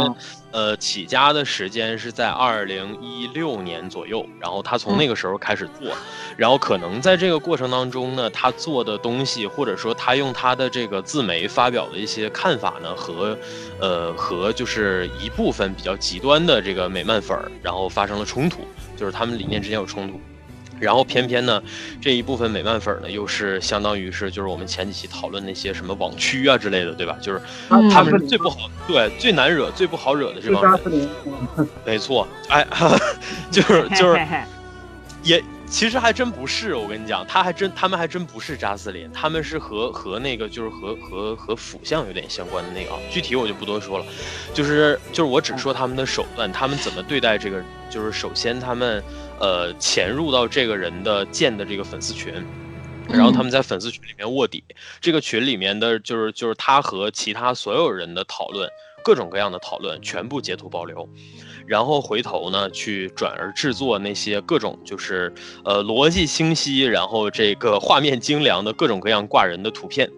[0.53, 5.95] 呃，起家的时间是在二零一六年左右，然后他从那个时候开始做，
[6.35, 13.37] 然后可能在这个过程当中呢，他做的东西，或者说他用他的这个自媒发表的一些看法呢，和，
[13.79, 20.19] 呃，和就是一部分比较极端的这个美漫粉儿，然后发生了冲突，就是他们理念之间有冲突，
[20.81, 21.61] 然后偏偏呢，
[22.01, 27.15] 这一部分美漫粉呢，又是相当于是就是我们前几期讨论那些什么网区啊之类的，对吧？
[27.21, 27.41] 就是
[27.89, 31.07] 他们最不好，对最难惹、最不好惹的这帮人。
[31.85, 32.65] 没错，哎，
[33.51, 34.19] 就是就是
[35.23, 35.41] 也。
[35.71, 44.05] 其实还真不是，我跟你讲，他还真，他们还真不是扎斯林，他们是和和那个就是和和和辅相有点相关的那个，具体我就不多说了，
[44.53, 49.01] 就是就是我只说他们的手段，他们怎么对待这个，就是首先他们
[49.39, 52.33] 呃潜入到这个人的建的这个粉丝群，
[53.07, 54.61] 然后他们在粉丝群里面卧底，
[54.99, 58.69] 这个群里面的就是就是他和其他所有人的讨论，
[59.05, 61.07] 各种各样的讨论全部截图保留。
[61.65, 70.09] 然后回头呢，去转而制作那些各种就是呃逻辑清晰，然后这个画面精良的各种各样挂人的图片。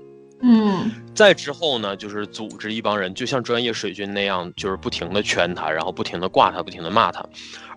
[0.46, 7.26] 嗯，再之后呢，就是组织一帮人，就像专业水军那样，就是不停的圈他，然后不停的挂他，不停的骂他。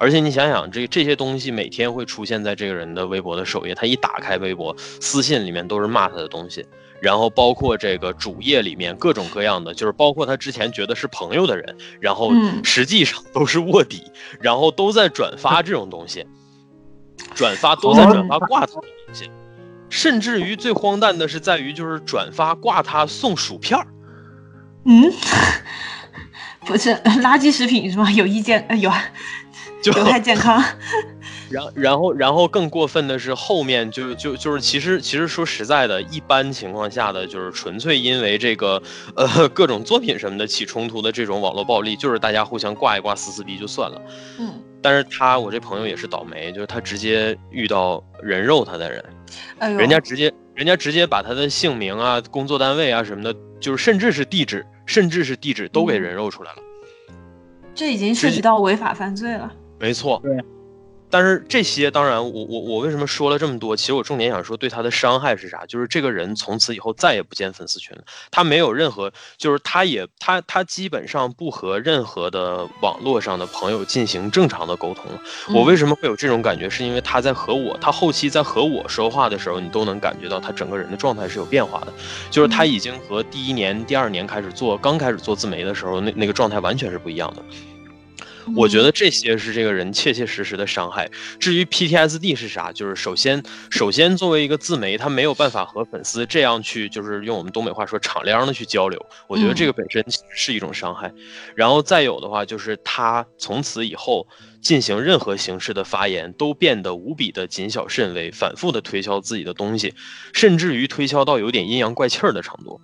[0.01, 6.67] 而且你想想，这这些东西每天会出现在这个人的微博的首页，他一打开微博，私信里面都是骂他的东西。
[7.01, 12.33] 然后包括这个主页里面各种各样的，就是包括他之前觉得是朋友的人，然后
[12.65, 14.03] 实际上都是卧底，
[14.41, 16.27] 然后都在转发这种东西，
[17.35, 19.31] 转发都在转发挂他的东西，
[19.89, 23.87] 甚至于最荒诞的是在于就是转发挂他送薯片儿，
[24.85, 25.13] 嗯，
[26.67, 28.11] 不是垃圾食品是吗？
[28.11, 28.67] 有意见？
[28.81, 28.91] 有，
[29.85, 30.63] 有害健康。
[31.49, 38.83] 然然后然后更过分的是后面就就就是其实其实说实在的，一般情况下的就是纯粹因为这个
[39.15, 44.03] 呃各种作品什么的起冲突的这种网络暴力，就是大家互相挂一挂撕撕逼就算了。
[44.39, 49.05] 嗯，但是他我这朋友也是倒霉，就是他直接遇到人肉他的人，
[49.59, 56.59] 哎人家直接人家直接把他的姓名啊、工作单位啊什么的，就是甚至是地址，甚至是地址都给人肉出来了。
[57.75, 59.53] 这已经涉及到违法犯罪了。
[59.79, 60.19] 没错。
[60.25, 60.43] 对。
[61.09, 63.77] 但是这些当然，我我我为什么说了这么多？
[63.77, 65.65] 其实我重点想说对他的伤害是啥？
[65.67, 75.21] 就是这个人从此以后再也不建粉丝群了，他没有任何，就是他也他他基本上不和任何的网络上的朋友进行正常的沟通了。
[75.55, 76.69] 我为什么会有这种感觉？
[76.69, 81.93] 是因为他在和我，他后期在和我说话的时候，你都能感觉到他整个人的状态是有变化的，
[82.31, 87.43] 就是他已经和第一年、第二年开始做刚开始做自媒的时候那那个状态完全是不一样的。
[88.55, 91.11] 我觉得这些是这个人切切实实的伤害。
[91.41, 99.05] 至于 PTSD 是啥，就是首先，首先作为一个自媒，他没有办法和粉丝这样去，就是用我们东北话说敞亮的去交流。
[99.27, 100.05] 我觉得这个本身
[100.35, 101.13] 是一种伤害。
[101.55, 104.27] 然后再有的话，就是他从此以后
[104.61, 109.95] 进行任何形式的发言，都变得无比的谨小慎微，反复的推销自己的东西，
[110.33, 112.81] 甚至于推销到有点阴阳怪气儿的程度。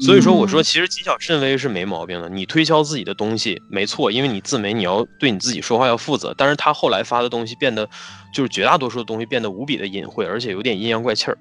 [0.00, 2.28] 所以说，我说其实谨小慎微是没毛病的。
[2.28, 6.34] 你推销自己的东西没错，因为你自媒你要对你自己说话要负责。
[6.36, 7.88] 但是他后来发的东西变得，
[8.34, 11.38] 就是绝大多数的东西变得无比的隐晦，而且有点阴阳怪气儿，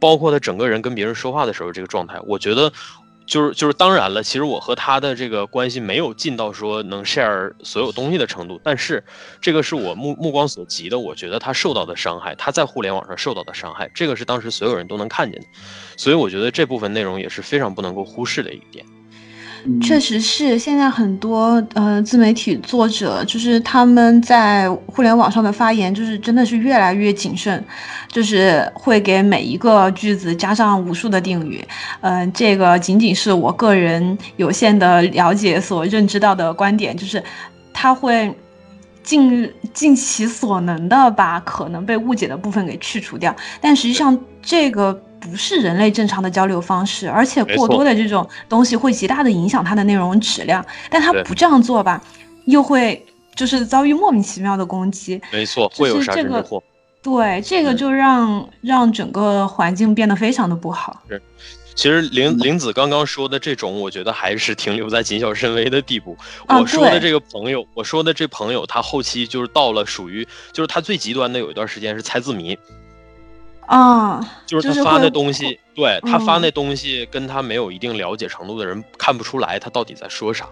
[0.00, 2.72] 包括他整个人跟别人说话的时候这个状态，我觉得。
[3.30, 9.04] 就是就是，当然了，其实我和他的这个关系没有近到说能 share 所有东西的程度，但是
[9.40, 15.46] 这个是我目目光所及的，我觉得他受到的伤害，他在互联网上受到的伤害，这个是当时所有人都能看见的，
[15.96, 18.84] 所以我觉得这部分内容也是非常不能够忽视的一点。
[19.82, 27.62] 确实是，现在很多呃自媒体作者，就是他们在互联网上的发言，就是真的是越来越谨慎，
[28.08, 31.62] 就是会给每一个句子加上无数的定语。
[32.00, 37.22] 嗯，这个仅仅是我个人有限的了解所认知到的观点，就是
[37.72, 38.34] 他会
[39.02, 44.98] 尽尽其所能的把可能被误解的部分给去除掉，但实际上这个。
[45.20, 50.64] 不是人类正常的交流方式，而且过多的这种东西会极大的影响它的内容质量。
[50.90, 52.02] 但他不这样做吧，
[52.46, 53.04] 又会
[53.36, 55.20] 就是遭遇莫名其妙的攻击。
[55.30, 56.62] 没错，会有杀身之祸。
[57.02, 61.02] 对，这个就让让整个环境变得非常的不好。
[61.08, 61.22] 是，
[61.74, 66.14] 其实林林子刚刚说的这种，我觉得还是停留在谨小慎微的地步。
[66.46, 72.58] 我说的这个朋友，我说的这朋友，他后期就是到了属于，就是他最极端的有一段时间是猜字谜。
[73.70, 80.48] 啊，就是他发那东西，对他发那东西跟他没有一定了解程度的人看不出来他到底在说啥，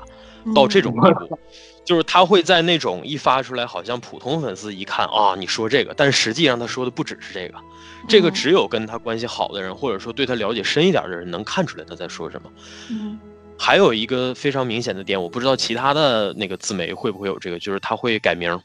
[0.54, 1.36] 到这种地步，
[1.84, 7.58] 就是他会在那种一发出来，好像普通粉丝一看啊，你说这个，但实际上他说的不只是这个，
[8.06, 12.48] 这个只有跟他关系好的人，或者说对他了解深一点的人能看出来他在说什么。
[12.88, 13.18] 嗯，
[13.58, 18.60] 还有一个非常明显的点，我不知道其他的那个自媒会不会有这个，就是他会改名。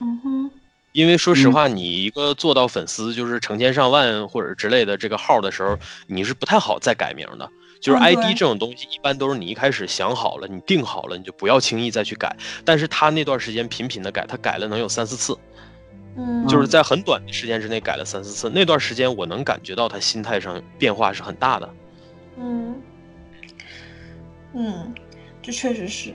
[0.00, 0.50] 嗯哼。
[0.92, 7.48] 因为说实话，你一个做到粉丝就是成千上万或者之类的这个号的时候，你是不太好再改名的。
[7.80, 12.36] 就是 ID 这种东西，一般都是你一开始想好了，你定好了，你就不要轻易再去改。
[12.64, 15.38] 但是他那段时间频频的改，他改了能有三四次。
[16.16, 21.74] 嗯，就是在很短的时间之内改了三四次，那段时间我能感觉到他心态上变化是很大的。
[22.40, 22.74] 嗯，
[24.54, 24.94] 嗯，
[25.40, 26.12] 这确实是，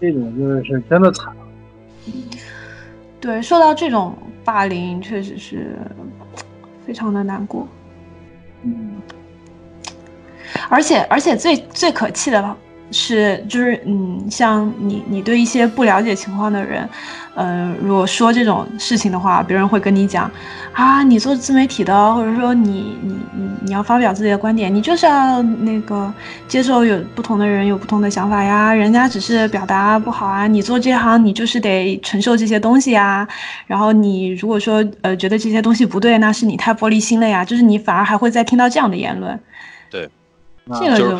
[0.00, 1.32] 这种就是真的惨。
[3.22, 5.78] 对，受到这种霸凌，确实是
[6.84, 7.68] 非常的难过。
[8.64, 8.96] 嗯，
[10.68, 12.42] 而且而且最最可气的
[12.92, 16.88] 是，就是嗯，像你你对一些不了解情况的人，
[17.34, 20.30] 呃，如果说这种事情的话，别人会跟你讲，
[20.74, 26.12] 啊，你做自媒体的，或者说你你你你要发表自己的观点，你就是要那个
[26.46, 33.26] 接受有不同的人有不同的想法呀，人家只是表达不好啊，你做这行你就是得承受这些东西呀，
[33.66, 39.40] 然后你如果说呃觉得这些东西不对，那是你太玻璃心了呀，就是你反而还会再听到这样的言论，
[39.90, 40.08] 对，
[40.78, 41.16] 这个就就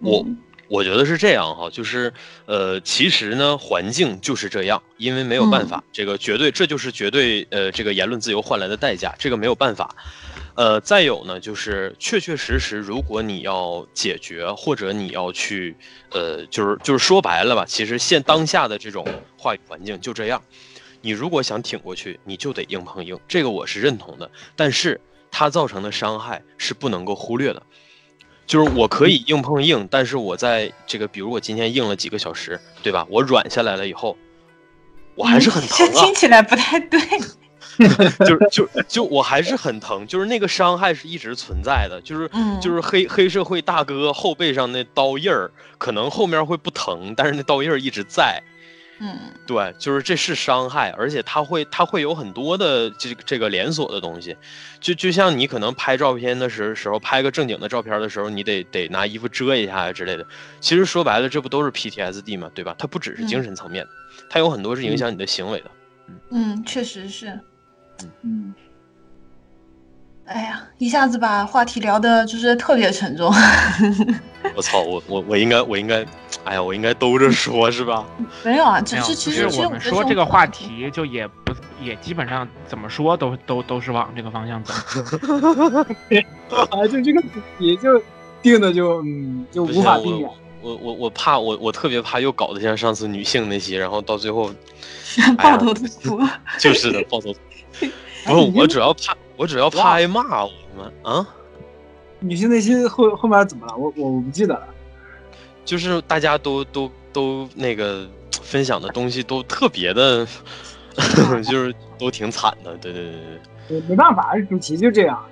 [0.00, 0.36] 我嗯
[0.68, 2.12] 我觉得是这样哈，就是
[2.46, 9.94] 呃，其实呢，环境就是这样，因为没有办法，这个绝对这就是绝对呃，这个言论自由换来的代价，这个没有办法。
[10.54, 15.76] 呃，再有呢，就是确确实实，如果你要解决或者你要去
[16.10, 19.06] 呃，就是就是说白了吧，其实现当下的这种
[19.38, 20.42] 话语环境就这样，
[21.00, 25.00] 你如果想挺过去，你就得硬碰硬，这个我是认同的，但是
[25.30, 27.62] 它造成的伤害是不能够忽略的。
[28.48, 33.06] 就是我可以硬碰硬，但是我在这个，比如我今天硬了几个小时，对吧？
[33.10, 34.16] 我软下来了以后，
[35.14, 36.98] 我还是很疼啊这 听，起来不太对。
[38.26, 48.42] 就是就就我还是很疼，就是那个伤害是一直存在的，就是嗯就是黑黑社会大哥后背上那刀印儿，可能后面会不疼，但是那刀印儿一直在。
[49.00, 54.36] 嗯对，就是这是伤害，而且它会它会有很多的这个这个连锁的东西，
[54.80, 60.26] 就就像你可能拍照片的时时候，拍个正经的照片的时候，你得得拿衣服遮一下呀之类的。
[60.60, 62.50] 其实说白了，这不都是 PTSD 吗？
[62.54, 62.74] 对吧？
[62.78, 63.86] 它不只是精神层面，
[64.28, 65.70] 它有很多是影响你的行为的。
[66.30, 67.38] 嗯，确实是。
[68.22, 68.54] 嗯，
[70.28, 73.32] 哎呀，一下子把话题聊的就是特别沉重。
[74.54, 76.04] 我操，我我我应该我应该，
[76.44, 78.04] 哎呀，我应该兜着说，是吧？
[78.44, 84.74] 没有啊，只，是其实我们说这个话题，就也不也基本上怎么说都都都是往这个方向走。
[86.70, 88.02] 啊， 就这个主题就
[88.42, 90.36] 定的就嗯就，无法避免我。
[90.60, 94.50] 我我我怕我我特别怕又搞得像上次女性那些，然后到最后
[95.38, 96.20] 抱头痛哭。
[96.58, 97.32] 就是的抱头。
[98.34, 101.28] 不是，我主要怕我主要怕挨骂，我他妈啊！
[102.20, 103.76] 女性内心后后面怎么了？
[103.76, 104.66] 我我我不记得了。
[105.64, 108.08] 就是大家都都都那个
[108.42, 110.26] 分享的东西都特别的，
[111.44, 112.74] 就是都挺惨的。
[112.78, 113.12] 对对对
[113.68, 115.22] 对，没没办法，主题就这样。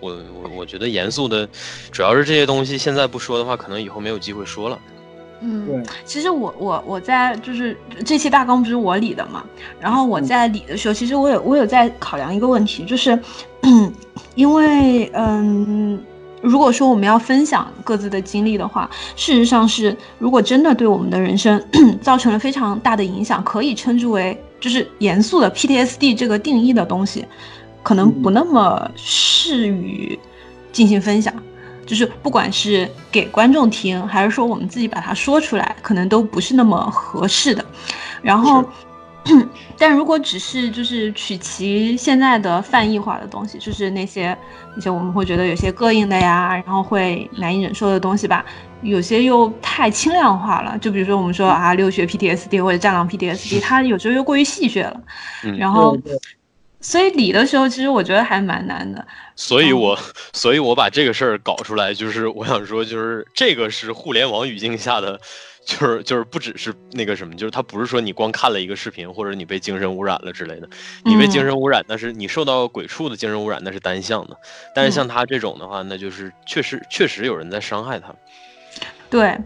[0.00, 1.48] 我我我觉得严肃的，
[1.92, 4.78] 主要是这些东西现在不说的话，可能以后没有机会说了。
[5.46, 9.44] 嗯，对，其实我我我在就是这期大纲不是我理的嘛，
[9.78, 13.18] 然后我在理的时候，其实我有我有在考量一个问题，就是，
[14.34, 16.00] 因为嗯，
[16.40, 21.62] 如果说我们要分享各自的经历的话，事实上是如果真的对我们的人生
[22.00, 27.24] 造成了非常大的影响，可以称之为就是严肃的 PTSD 这个定义的东西，
[27.82, 30.18] 可能不那么适于
[30.72, 31.34] 进行分享。
[31.84, 37.64] 就是不管是给观众听，还是说我们自己把它说出来，可能都不是那么合适的。
[38.22, 38.64] 然后，
[39.78, 44.36] 但如果只是就是取其现在的泛义化的东西，就是那些
[44.74, 48.44] 那些我们会觉得有些膈应的呀，然后会难以忍受的东西吧，
[48.82, 50.76] 有些又太轻量化了。
[50.78, 55.00] 就比如说我们说啊，六学 PTSD 或者战狼 PTSD，它有时候又过于戏谑了。
[55.44, 55.96] 嗯然后
[56.84, 59.04] 所以理的时候，其实我觉得还蛮难的。
[59.34, 59.98] 所以我，
[60.34, 65.18] 所以我把这个事儿搞出来，就是我想说，就是这个是互联网语境下的，
[65.64, 70.68] 就是就是不只是那个什么，就是它不是说你光看了一个视频，或者你被精神污染了之类的，
[71.06, 74.36] 你被精神污染，那是你受到鬼畜的精神污染，那是单向的。
[74.74, 78.14] 但是像他这种的话，那就是确实确实有人在伤害他。
[79.10, 79.38] 对，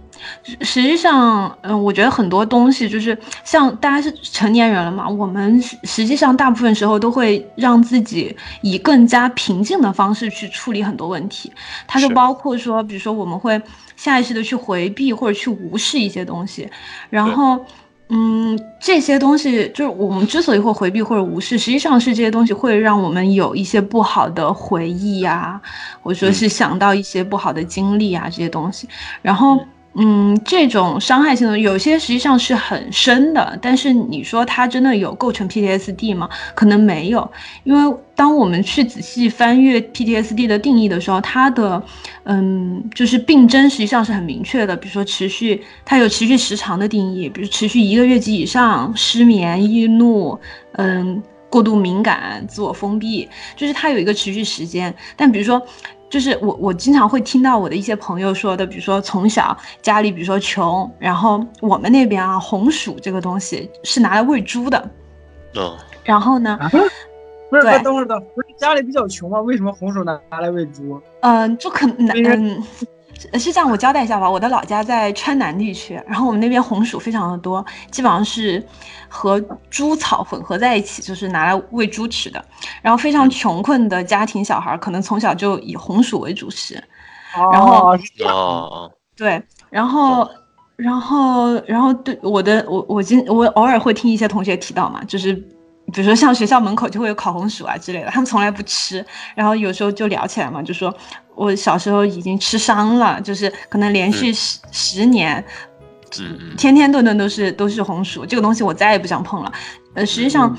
[0.43, 11.53] 实实际上，嗯、我觉得很多东西就是像大家是成年人了嘛，我们实实际上大部分时候都会让自己以更加平静的方式去处理很多问题，
[11.87, 13.61] 它就包括说，比如说我们会
[13.97, 16.69] 下意识的去回避或者去无视一些东西，
[17.11, 17.65] 然后。
[18.11, 25.61] 嗯，这些东西就是我们之所以会回避或者无视，实际上是这些东西会让我们有一些不好的回忆呀、
[26.03, 28.89] 或者说嗯是想到一些不好的经历啊，这些东西。
[29.21, 29.59] 然后，
[30.01, 36.29] 嗯，这种伤害性的有些实际上是很深的，但是你说它真的有构成 PTSD 吗？
[36.55, 37.29] 可能没有，
[37.65, 41.83] 因为当我们去仔细翻阅 PTSD 的定义的时候，它的
[42.23, 50.39] 嗯，就是病征实际上是很明确的，比如说持续，它有持续时长的定义，比如持续一个月及以上，失眠、易怒，
[50.75, 51.21] 嗯，
[51.51, 54.95] 过度敏感、自我封闭，就是它有一个持续时间。
[55.17, 55.61] 但比如说。
[56.11, 64.91] 就是我，我经常会听到我的一些朋友说的，比如说从小家里，比如说穷，然后我们那边啊，红薯这个东西是拿来喂猪的，
[65.55, 66.59] 嗯，然后呢，
[67.51, 69.41] 不是，等会儿等，不是家里比较穷吗？
[69.41, 71.01] 为什么红薯拿拿来喂猪？
[71.21, 72.63] 嗯，就可能，嗯。
[73.35, 74.31] 是这样，我交代一下吧。
[74.31, 78.65] 我的老家在川南地区，然后我们那边红薯非常的多，基本上是
[79.09, 82.45] 和猪草混合在一起，就是拿来喂猪吃的。
[82.81, 86.83] 然后非常穷困的家庭小孩，可能从小就以红薯为主食。
[87.53, 87.97] 然后，
[89.17, 90.29] 对，然后，
[90.77, 95.35] 然后，然后，对我的，我我今我偶尔会听一些同学提到嘛，就是。
[95.91, 99.03] 比如说像学校门口就会有烤红薯啊之类的，他们从来不吃，
[99.35, 100.95] 然后有时候就聊起来嘛，就说
[101.39, 105.43] 我小时候已经吃伤了，就是可能连续十十年，
[106.57, 109.53] 天天顿顿都是都是红薯，这个东西我再也不想碰了。
[109.95, 110.57] 呃，实际上，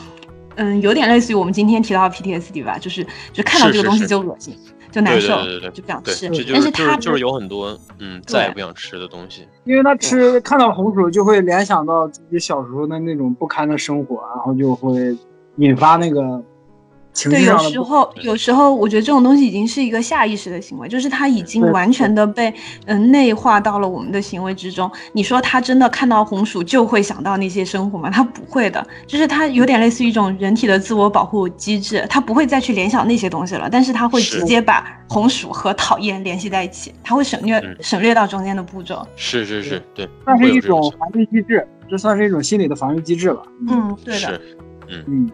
[0.56, 4.58] 嗯，有点类似于我们今天提到的 PTSD 吧，就是就看到这个东西就恶心，
[4.90, 5.38] 就难受，
[5.74, 6.30] 就不想吃。
[6.54, 15.18] 但是他就是有很多嗯再也不想吃的东西，因为他吃看到红薯就会联想到自己小时候的那种不堪的生活，然后就会。
[15.58, 16.42] 引发那个
[17.12, 22.54] 情绪对，有时候有时候我觉得这种东西已经是一个下意识的行为，就是他已经完全的被
[22.86, 24.90] 嗯内化到了我们的行为之中。
[25.14, 28.10] 你说他真的看到红薯就会想到那些生活吗？
[28.10, 39.06] 他不会的，就是他有点类似于一种人体的自我保护机制，他不会再去联想那些东西了，但是他会直接把红薯和讨厌联系在一起，他会省略省略到中间的步骤。
[39.16, 43.42] 是是是，对，算是一种防御机制，这算是一种心理的防御机制了。
[43.68, 44.40] 嗯，对的。
[44.90, 45.32] 嗯嗯，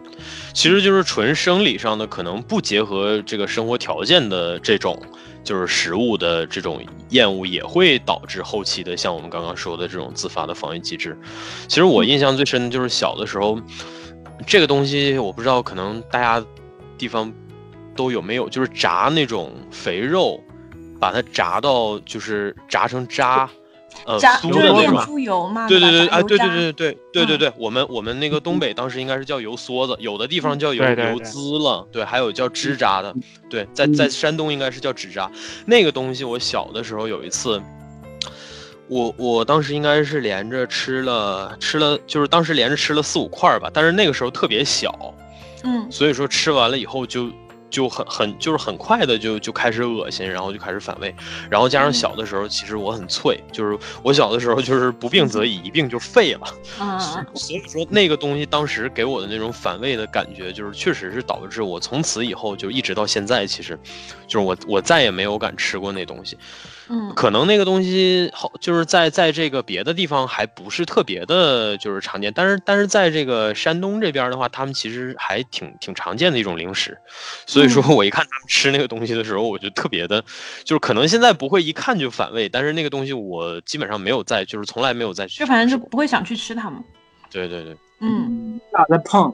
[0.52, 5.00] 其实就是纯生理上的，可能不结合这个生活条件的这种，
[5.42, 11.16] 就是食物的这种厌恶，也会导致后期的像我们刚刚说的这种自发的防御机制。
[11.68, 13.58] 其实我印象最深的就是小的时候，
[14.46, 16.44] 这个东西我不知道，可能大家
[16.98, 17.32] 地方
[17.94, 20.38] 都有没有，就是炸那种肥肉，
[21.00, 23.48] 把它炸到就是炸成渣。
[24.04, 25.50] 呃，猪的，猪油？
[25.68, 33.14] 对对对，啊，对对对对对对对，我们我们那个东北当时应该是叫油梭子，有的地方叫油油滋了，对，还有叫脂渣的，
[33.48, 35.30] 对，在在山东应该是叫脂渣，
[35.64, 37.60] 那个东西我小的时候有一次，
[38.88, 45.14] 我我当时应该是连着吃了吃了，就是当时连着吃了四五块吧，但是那个时候特别小，
[45.64, 47.28] 嗯，所以说吃完了以后就。
[47.70, 51.14] 就很很就是很快的就就开始恶心，然后就开始反胃，
[51.50, 56.46] 然后加上小的时候其实我很脆，就是我小的时候就是不病则已，一病就废了，
[57.34, 63.78] 所以说那个东西当时给我的那种反胃的感觉，就是确实是导致我从此以后就一直到现在，其实
[64.26, 66.38] 就是我我再也没有敢吃过那东西。
[66.88, 72.32] 嗯，可能那个东西好，就是在在这个别的地方还不是特别的，就是常见。
[72.34, 76.96] 但是但是在这个山东这边的话，他们其实还挺挺常见的一种零食。
[77.46, 80.22] 所以说我一看他们吃那个东西的时候，我就特别的，
[80.64, 86.84] 就是可能现在不会一看就反胃，但是那个东西我基本上没有在，就是从来没有再去，就反正是不会想去吃它嘛。
[87.30, 89.32] 对对对，嗯，咋在碰？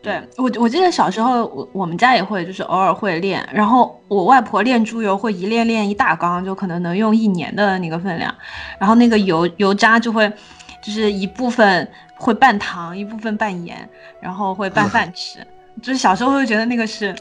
[0.00, 3.46] 对我，我记得小时候，我我们家也会，就是偶尔会炼。
[3.52, 8.32] 然后我外婆炼猪油会一炼炼一大缸，就可能能用一年的那个分量。
[8.78, 10.32] 然后那个油油渣就会，
[10.80, 13.88] 就是一部分会拌糖，一部分拌盐，
[14.20, 15.40] 然后会拌 饭吃。
[15.82, 17.14] 就是小时候会觉得那个是，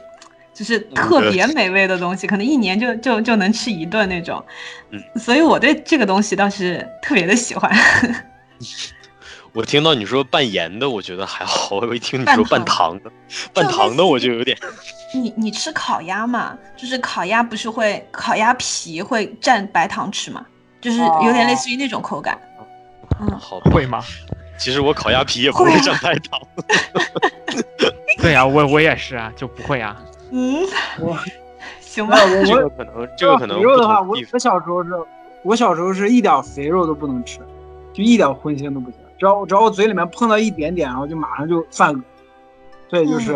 [0.54, 4.44] 就是特别美味的东西，可能一年就就就能吃一顿那种。
[5.16, 7.72] 所以我对这个东西倒是特别的喜欢。
[9.58, 11.78] 我听到你说拌盐的，我觉得还好。
[11.78, 13.12] 我一听你说拌糖的，
[13.56, 14.56] 拌糖的我就有点。
[15.16, 16.56] 你你吃烤鸭嘛？
[16.76, 20.46] 就是烤鸭不是会烤鸭皮会蘸白糖吃吗？
[20.80, 22.40] 就是有点类似于那种口感。
[23.20, 24.04] 嗯，好会吗？
[24.60, 26.40] 其实我烤鸭皮也不会蘸白糖。
[28.22, 29.98] 对呀，我我也是啊，就不会啊。
[30.30, 30.64] 嗯，
[31.00, 31.18] 我
[31.82, 32.16] 行吧。
[32.46, 33.58] 这个可能，这个可能。
[33.58, 34.92] 肥肉的话，我我小时候是，
[35.42, 37.40] 我小时候是一点肥肉都不能吃，
[37.92, 39.00] 就一点荤腥都不行。
[39.18, 42.02] 只要只要我嘴里面碰到一点点，然后就马上就犯恶，
[42.90, 43.34] 对，就是，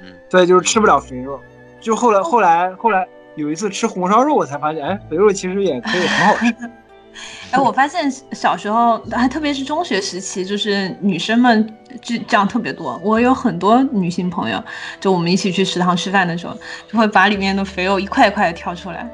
[0.00, 1.40] 嗯，对，就是吃不了肥肉。
[1.80, 3.06] 就后来后来后来
[3.36, 6.70] 有一次吃红烧肉，我才发现，哎，肥肉其实也可以很好吃。
[7.50, 11.66] 哎，我发现小时候，还特别是中学时期，就是女生们
[12.02, 13.00] 这这样特别多。
[13.02, 14.62] 我有很多女性朋友，
[15.00, 16.54] 就我们一起去食堂吃饭的时候，
[16.86, 19.08] 就会把里面的肥肉一块一块的挑出来，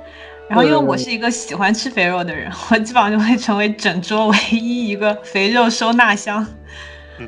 [0.52, 6.46] 然后因为我是一个喜欢吃肥肉的人， 我基本上就会成为整桌唯一一个肥肉收纳箱。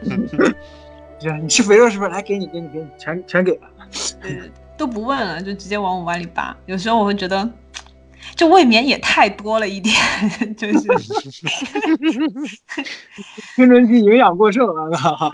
[1.40, 2.10] 你吃肥肉是不是？
[2.10, 3.60] 来，给你，给你，给你，全全给了。
[4.76, 6.54] 都不问了，就直接往我碗里扒。
[6.66, 7.48] 有时候我会觉得，
[8.36, 9.94] 这未免也太多了一点，
[10.54, 10.80] 就是。
[13.56, 15.32] 青春期营养过剩啊！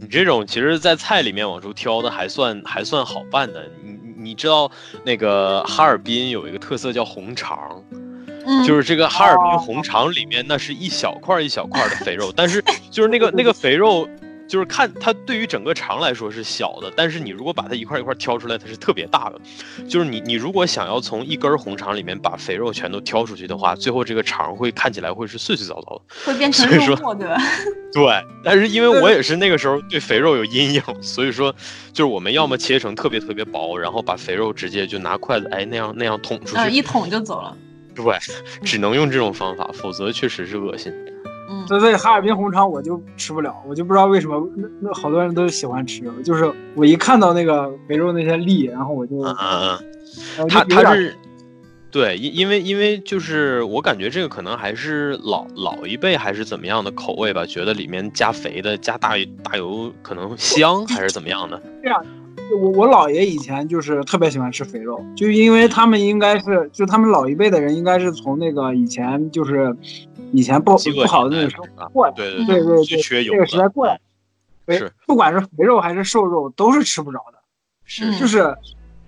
[0.00, 3.68] 你这种其实，在菜里面往出挑的还算还算好办的。
[3.82, 4.68] 你你知道
[5.04, 7.80] 那个哈尔滨有一个特色叫红肠，
[8.66, 14.08] 就是这个哈尔滨红肠里面那是一小块一小块的肥肉，但是就是那个那个肥肉。
[14.48, 19.40] 就是看它对于整个肠来说是小的，但是你如果把它一块一块挑出来，它是特别大的。
[19.88, 27.36] 就是你你如果想要从一根红肠里面把肥肉全都挑出去的话，最后这个肠会看起来会是碎碎糟糟的，会变成肉末，对吧？
[27.92, 28.24] 对。
[28.44, 31.52] 但是因为我也是那个时候对肥肉有阴影，所以说
[31.92, 37.56] 就是我们要么切成特别特别薄，然后把肥肉直接就拿筷子哎那样那样捅出去，一捅就走了。
[37.96, 38.04] 对，
[38.62, 40.92] 只能用这种方法，否则确实是恶心。
[41.66, 46.02] 所以哈尔滨红肠我就吃不了，我就不知道为什么那那好多人都喜欢吃。
[46.24, 49.78] 就是我一看到那个肥肉那些粒，然后我就嗯
[50.38, 51.14] 嗯，他他是
[51.90, 61.60] 对，因因为因为就是我感觉这个可能还是老老一辈还是怎么样的口味吧，觉得里面加肥的加大大油可能香还是怎么样的。
[61.82, 62.04] 这样，
[62.60, 69.74] 我我姥爷以前就是特别喜欢吃肥肉，就因为他们应该是就他们老一辈的人应该是从那个以前就是。
[70.32, 74.00] 以前不不好的那个时候过来，对对对对对，这个时代过来，
[74.68, 77.38] 是不管是肥肉还是瘦肉都是吃不着的，
[77.84, 78.56] 是就是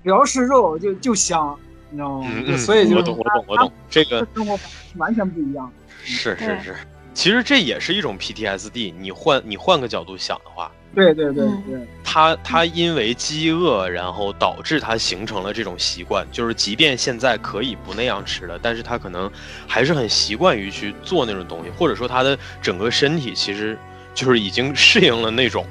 [0.02, 1.58] 只要是肉就就香，
[1.90, 2.56] 你知道吗？
[2.56, 4.58] 所以就我懂我懂我懂这个生活
[4.96, 5.70] 完全不一样。
[6.04, 6.76] 是是是，
[7.18, 8.94] 其实这也是一种 PTSD。
[8.96, 10.70] 你换你换个角度想的话。
[10.94, 19.28] 对对对对，他他因为饥饿，然后导致他形成了这种习惯，就是即便现在可以不那样吃了，但是他可能
[19.66, 23.76] 还是很习惯于去做那种东西，或者说他的整个身体其实
[24.14, 25.66] 就是已经适应了那种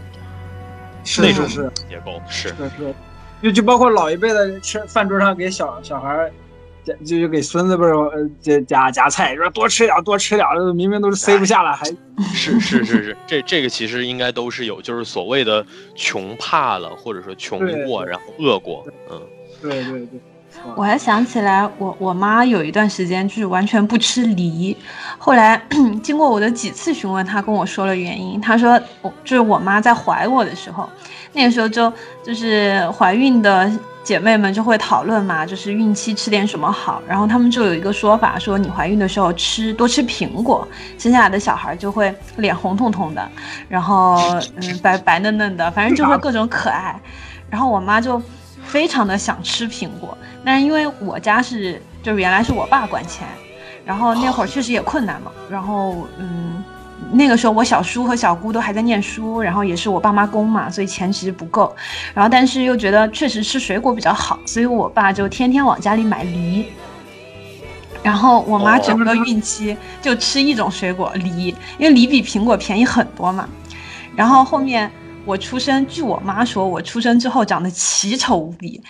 [1.17, 1.47] 那种
[1.89, 2.93] 结构，是是是，
[3.41, 6.29] 就就包括老一辈的吃饭桌上给小小孩。
[7.05, 11.85] 就就给孙子不是呃加夹夹菜，说多吃点多吃点明明都是塞不下了，还
[12.33, 15.65] 是是是是，这这个其实应该都是有，就是所谓的
[15.95, 19.21] 穷怕了，或者说穷过，然后饿过，嗯，
[19.61, 20.19] 对对对。
[20.75, 24.75] 我还想起来，我我妈有一段时间就是完全不吃梨，
[25.17, 25.61] 后来
[26.01, 30.89] 经过我的几次询问，她跟我说了原因，她说我就是我妈在怀我的时候，
[31.33, 33.71] 那个时候就就是怀孕的。
[34.07, 40.65] 姐妹们就会讨论嘛，就是孕期吃点什么好，然后他们就有一个说法，说你怀孕的时候吃多吃苹果，
[40.97, 43.29] 生下来的小孩就会脸红彤彤的，
[43.67, 44.17] 然后
[44.55, 46.97] 嗯 白白嫩嫩的，反正就会各种可爱。
[47.51, 48.21] 然后我妈就
[48.63, 53.27] 非常的想吃苹果，但是因为我家是就是原来是我爸管钱，
[53.83, 56.63] 然后那会儿确实也困难嘛，然后嗯。
[57.11, 61.73] 那个时候我小叔和小姑都还在念书，然后也是我爸妈供嘛，所以钱其实不够。
[62.13, 66.65] 然后但是又觉得确实吃水果比较好，所以我爸就天天往家里买梨。
[68.03, 73.47] 然后我妈整个孕期就吃一种水果梨，因为梨比苹果便宜很多嘛。
[74.15, 74.89] 然后后面
[75.25, 78.81] 我出生，据我妈说，我出生之后长得奇丑无比。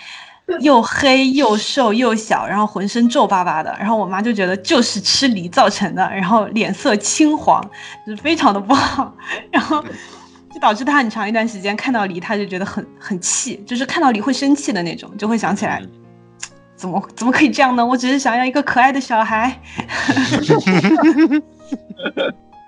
[0.60, 7.62] 又黑又瘦又小，然后浑身皱巴巴的，然后我妈就觉得就是吃梨造成的，然后脸色青黄，
[8.06, 9.14] 就是非常的不好，
[9.50, 9.84] 然后
[10.50, 15.82] 就导致她很长一段时间看到梨，她就觉得很很气，就是看到梨会生气的那种，就会想起来，
[16.74, 17.84] 怎么怎么可以这样呢？
[17.84, 19.60] 我只是想要一个可爱的小孩。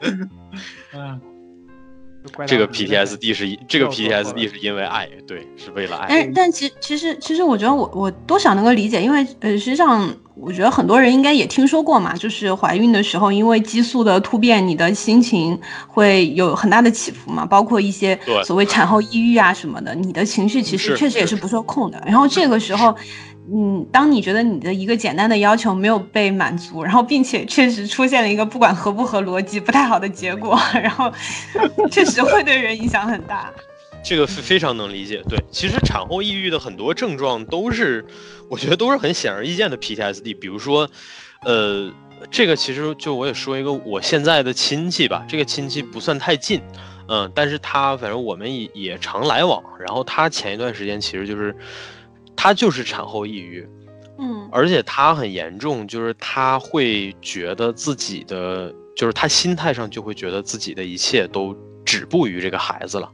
[0.93, 1.30] 嗯。
[2.47, 6.07] 这个 PTSD 是这个 PTSD 是因为爱，对，是为了爱。
[6.09, 22.03] 但但其其实其实我觉得我我多少能够理解，因为呃实际上我觉得很多人应该也听说过嘛，就是怀孕的时候因为激素的突变，你的心情会有很大的起伏嘛，包括一些所谓产后抑郁啊什么的，你的情绪其实确实也是不受控的。
[22.07, 22.95] 然后这个时候。
[23.53, 31.11] 嗯，当你觉得你的一个简单的要求没有被满足，然后并且确实出现了一个不管合不合逻辑不太好的结果， 然后
[31.91, 33.51] 确实会对人影响很大。
[34.03, 35.23] 这个非非常能理解。
[35.29, 38.05] 对，其实产后抑郁的很多症状都是，
[38.49, 40.39] 我觉得都是很显而易见的 PTSD。
[40.39, 40.89] 比如说，
[41.45, 41.93] 呃，
[42.31, 46.61] 这个其实就我也说一个我现在的亲戚吧，这个亲戚不算太近，
[47.09, 49.63] 嗯，但是他反正我们也也常来往。
[49.79, 51.55] 然后他前一段时间其实就是。
[52.43, 53.69] 他就是产后抑郁，
[54.19, 63.13] 嗯，而且他很严重，就是他会觉得自己的，就是他心态上就会觉得自己的一切都止步于这个孩子了，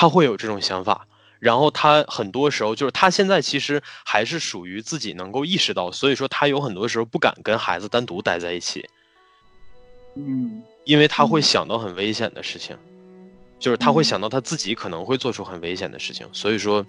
[0.00, 1.06] 他会有这种想法，
[1.40, 8.88] 然后他很多时候就是他现在其实还是属于自己能够意识到，所以说他有很多时候不敢跟孩子单独待在一起，
[10.14, 12.74] 嗯，因为他会想到很危险的事情，
[13.58, 16.82] 就是他会想到他自己可能会做出很危险的事情，所以说，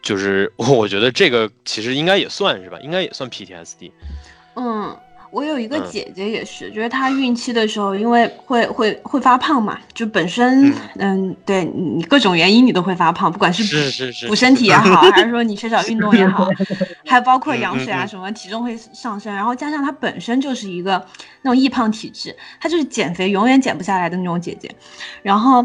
[0.00, 3.90] 就是我觉得这个其实应该也算是吧，应该也算 PTSD。
[4.54, 4.96] 嗯。
[5.30, 5.86] 我有一个嗯。
[5.90, 10.74] 姐姐也是，就是她孕期的时候，因为会会会发胖嘛，就本身嗯。
[10.98, 16.48] 嗯，对你各种原因你都会发胖，不管是是是是补身体也好，还是说你缺少运动也好，
[17.06, 21.04] 还包括嗯羊水啊什么，体重会上升，然后加上她本身就是一个
[21.42, 24.70] 那种易胖体质，她就是减肥永远减不下来的那种姐姐，
[25.22, 25.64] 然后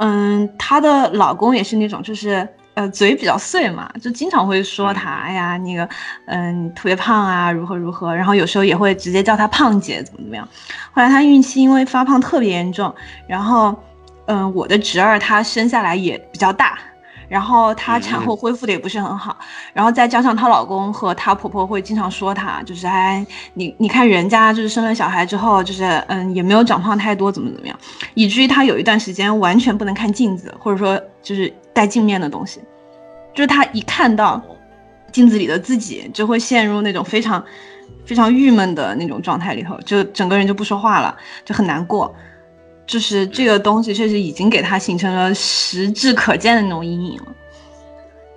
[0.00, 2.46] 嗯，她的老公也是那种就是。
[2.74, 5.88] 呃，嘴比较碎嘛，就经常会说她，嗯哎呀，那个，
[6.26, 10.46] 嗯，特别胖啊，如何如何，然后有时候也会直接叫她胖姐，怎么怎么样。
[10.92, 12.92] 后来她孕期因为发胖特别严重，
[13.28, 13.74] 然后，
[14.26, 16.78] 嗯，我的侄儿他生下来也比较大，
[17.34, 19.36] 然后她产后恢复的也不是很好，
[19.72, 27.76] 然后再加上她老公和她婆婆会经常说她，就是哎，你你看人家就是生了小孩之后，就是嗯也没有长胖太多，怎么怎么样，
[28.14, 32.60] 以至于她有一段时间完全不能看镜子，或者说就是带镜面的东西，
[33.34, 34.40] 就是她一看到
[35.10, 37.44] 镜子里的自己，就会陷入那种非常
[38.06, 42.14] 非常郁闷的那种状态里头，就整个人就不说话了，就很难过。
[42.86, 47.34] 就是这个东西确实已经给他形成了实质可见的那种阴影了，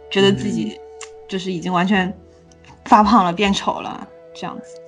[0.09, 0.79] 觉得自己
[1.27, 2.11] 就是已经完全
[2.85, 4.79] 发胖了、变丑了这样子。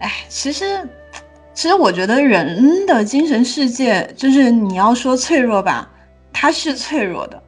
[0.00, 0.88] 哎，其实，
[1.54, 5.90] 其实我觉得人的精神世界，就是你要说脆弱吧，
[6.32, 7.42] 它是脆弱的，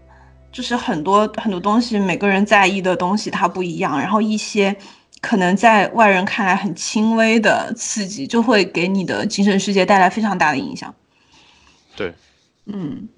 [0.51, 4.77] 就是很多很多东西，每个人在意的东西它不一样，然后一些
[5.21, 10.93] 可能在外人看来很轻微的刺激，就会给你的精神世界带来非常大的影响。
[11.95, 12.13] 对，
[12.67, 13.09] 嗯，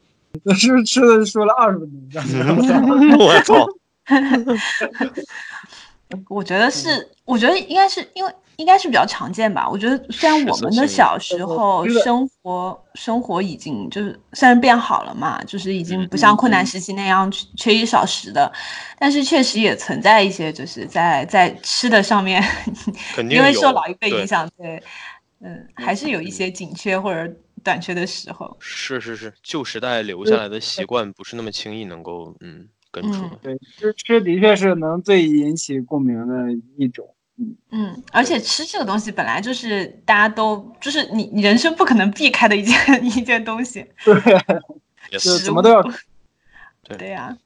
[0.44, 2.20] 我是不是吃的说了二十分钟？
[3.18, 3.66] 我操！
[6.28, 9.68] 我觉得是，我觉得应该是因为应该是比较常见吧。
[9.68, 18.52] 我觉得虽然我们的小时候生活生活已经就是虽然变好了嘛，就是已经不像困难时期那样缺缺衣少食的，
[18.98, 22.42] 但是确实也存在一些就是在在吃的上面，
[23.14, 24.82] 肯定因为受老一辈影响，对，
[25.40, 27.32] 嗯，还是有一些紧缺或者
[27.64, 28.54] 短缺的时候。
[28.60, 33.36] 是是是，旧时代留下来的习惯不是那么轻易能够嗯跟出嗯的。
[33.42, 36.34] 对，吃吃的确是能最引起共鸣的
[36.76, 37.14] 一种。
[37.70, 43.84] 嗯，而且吃这个东西本来就是大家都就是你你人生不可能避开的一件 一件东西。
[44.04, 44.14] 对，
[45.10, 45.82] 也是怎么都要。
[46.84, 47.36] 对对呀、You